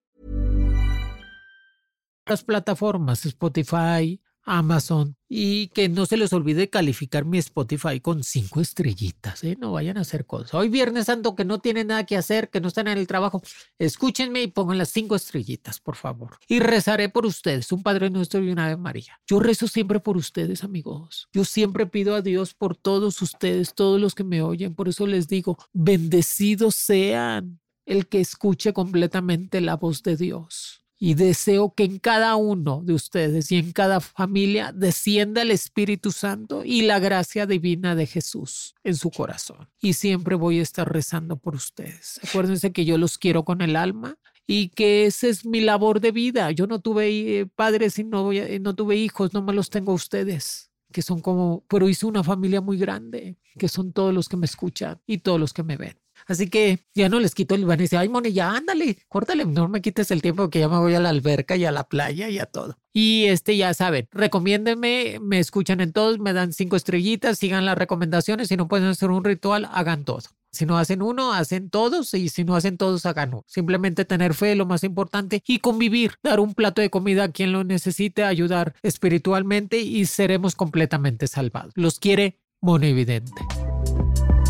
Las 2.26 2.44
plataformas 2.44 3.26
Spotify, 3.26 4.20
Amazon 4.44 5.16
y 5.28 5.68
que 5.68 5.88
no 5.88 6.04
se 6.06 6.16
les 6.16 6.32
olvide 6.32 6.68
calificar 6.68 7.24
mi 7.24 7.38
Spotify 7.38 8.00
con 8.00 8.22
cinco 8.22 8.60
estrellitas, 8.60 9.42
¿eh? 9.44 9.56
no 9.58 9.72
vayan 9.72 9.96
a 9.96 10.02
hacer 10.02 10.26
cosas. 10.26 10.52
Hoy 10.52 10.68
Viernes 10.68 11.06
Santo 11.06 11.34
que 11.34 11.44
no 11.44 11.58
tienen 11.58 11.86
nada 11.86 12.04
que 12.04 12.16
hacer, 12.16 12.50
que 12.50 12.60
no 12.60 12.68
están 12.68 12.88
en 12.88 12.98
el 12.98 13.06
trabajo, 13.06 13.42
escúchenme 13.78 14.42
y 14.42 14.48
pongan 14.48 14.78
las 14.78 14.90
cinco 14.90 15.16
estrellitas, 15.16 15.80
por 15.80 15.96
favor. 15.96 16.38
Y 16.48 16.60
rezaré 16.60 17.08
por 17.08 17.24
ustedes, 17.24 17.72
un 17.72 17.82
Padre 17.82 18.10
Nuestro 18.10 18.42
y 18.42 18.50
una 18.50 18.66
Ave 18.66 18.76
María. 18.76 19.20
Yo 19.26 19.40
rezo 19.40 19.68
siempre 19.68 20.00
por 20.00 20.16
ustedes, 20.16 20.64
amigos. 20.64 21.28
Yo 21.32 21.44
siempre 21.44 21.86
pido 21.86 22.14
a 22.14 22.20
Dios 22.20 22.52
por 22.52 22.76
todos 22.76 23.22
ustedes, 23.22 23.74
todos 23.74 24.00
los 24.00 24.14
que 24.14 24.24
me 24.24 24.42
oyen. 24.42 24.74
Por 24.74 24.88
eso 24.88 25.06
les 25.06 25.28
digo, 25.28 25.56
bendecidos 25.72 26.74
sean 26.74 27.61
el 27.86 28.06
que 28.06 28.20
escuche 28.20 28.72
completamente 28.72 29.60
la 29.60 29.76
voz 29.76 30.02
de 30.02 30.16
Dios. 30.16 30.84
Y 30.98 31.14
deseo 31.14 31.74
que 31.74 31.82
en 31.82 31.98
cada 31.98 32.36
uno 32.36 32.80
de 32.84 32.94
ustedes 32.94 33.50
y 33.50 33.56
en 33.56 33.72
cada 33.72 33.98
familia 33.98 34.70
descienda 34.72 35.42
el 35.42 35.50
Espíritu 35.50 36.12
Santo 36.12 36.62
y 36.64 36.82
la 36.82 37.00
gracia 37.00 37.44
divina 37.44 37.96
de 37.96 38.06
Jesús 38.06 38.76
en 38.84 38.94
su 38.94 39.10
corazón. 39.10 39.68
Y 39.80 39.94
siempre 39.94 40.36
voy 40.36 40.60
a 40.60 40.62
estar 40.62 40.92
rezando 40.92 41.36
por 41.36 41.56
ustedes. 41.56 42.20
Acuérdense 42.22 42.70
que 42.70 42.84
yo 42.84 42.98
los 42.98 43.18
quiero 43.18 43.44
con 43.44 43.62
el 43.62 43.74
alma 43.74 44.16
y 44.46 44.68
que 44.68 45.06
esa 45.06 45.26
es 45.26 45.44
mi 45.44 45.60
labor 45.60 45.98
de 45.98 46.12
vida. 46.12 46.52
Yo 46.52 46.68
no 46.68 46.80
tuve 46.80 47.40
eh, 47.40 47.46
padres 47.46 47.98
y 47.98 48.04
no, 48.04 48.30
no 48.60 48.74
tuve 48.76 48.96
hijos, 48.96 49.34
no 49.34 49.42
me 49.42 49.54
los 49.54 49.70
tengo 49.70 49.92
ustedes 49.92 50.71
que 50.92 51.02
son 51.02 51.20
como, 51.20 51.64
pero 51.68 51.88
hice 51.88 52.06
una 52.06 52.22
familia 52.22 52.60
muy 52.60 52.78
grande, 52.78 53.36
que 53.58 53.68
son 53.68 53.92
todos 53.92 54.14
los 54.14 54.28
que 54.28 54.36
me 54.36 54.46
escuchan 54.46 55.00
y 55.06 55.18
todos 55.18 55.40
los 55.40 55.52
que 55.52 55.62
me 55.62 55.76
ven. 55.76 55.98
Así 56.26 56.48
que 56.48 56.80
ya 56.94 57.08
no 57.08 57.18
les 57.18 57.34
quito 57.34 57.54
el 57.54 57.64
van 57.64 57.80
y 57.80 57.96
ay, 57.96 58.08
Moni, 58.08 58.32
ya 58.32 58.54
ándale, 58.54 58.98
córtale, 59.08 59.44
no 59.44 59.68
me 59.68 59.80
quites 59.80 60.10
el 60.10 60.22
tiempo 60.22 60.50
que 60.50 60.60
ya 60.60 60.68
me 60.68 60.78
voy 60.78 60.94
a 60.94 61.00
la 61.00 61.08
alberca 61.08 61.56
y 61.56 61.64
a 61.64 61.72
la 61.72 61.84
playa 61.84 62.28
y 62.28 62.38
a 62.38 62.46
todo. 62.46 62.78
Y 62.92 63.24
este, 63.24 63.56
ya 63.56 63.74
saben, 63.74 64.08
recomiéndenme, 64.12 65.18
me 65.20 65.38
escuchan 65.38 65.80
en 65.80 65.92
todos, 65.92 66.18
me 66.18 66.32
dan 66.32 66.52
cinco 66.52 66.76
estrellitas, 66.76 67.38
sigan 67.38 67.64
las 67.64 67.78
recomendaciones. 67.78 68.48
Si 68.48 68.56
no 68.56 68.68
pueden 68.68 68.86
hacer 68.86 69.10
un 69.10 69.24
ritual, 69.24 69.68
hagan 69.72 70.04
todo. 70.04 70.22
Si 70.54 70.66
no 70.66 70.76
hacen 70.76 71.00
uno, 71.00 71.32
hacen 71.32 71.70
todos 71.70 72.12
y 72.12 72.28
si 72.28 72.44
no 72.44 72.54
hacen 72.54 72.76
todos, 72.76 73.06
hagan 73.06 73.30
uno. 73.30 73.44
Simplemente 73.46 74.04
tener 74.04 74.34
fe, 74.34 74.54
lo 74.54 74.66
más 74.66 74.84
importante, 74.84 75.42
y 75.46 75.60
convivir, 75.60 76.16
dar 76.22 76.40
un 76.40 76.52
plato 76.52 76.82
de 76.82 76.90
comida 76.90 77.24
a 77.24 77.28
quien 77.30 77.52
lo 77.52 77.64
necesite, 77.64 78.22
ayudar 78.22 78.74
espiritualmente 78.82 79.80
y 79.80 80.04
seremos 80.04 80.54
completamente 80.54 81.26
salvados. 81.26 81.72
Los 81.74 81.98
quiere 81.98 82.38
Monividente. 82.60 83.42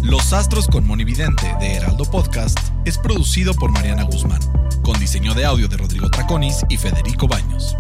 Los 0.03 0.33
Astros 0.33 0.67
con 0.67 0.87
Monividente 0.87 1.55
de 1.61 1.75
Heraldo 1.75 2.05
Podcast 2.05 2.59
es 2.85 2.99
producido 2.99 3.55
por 3.55 3.71
Mariana 3.71 4.03
Guzmán, 4.03 4.41
con 4.83 4.99
diseño 4.99 5.35
de 5.35 5.45
audio 5.45 5.69
de 5.69 5.77
Rodrigo 5.77 6.11
Traconis 6.11 6.65
y 6.69 6.77
Federico 6.77 7.29
Baños. 7.29 7.77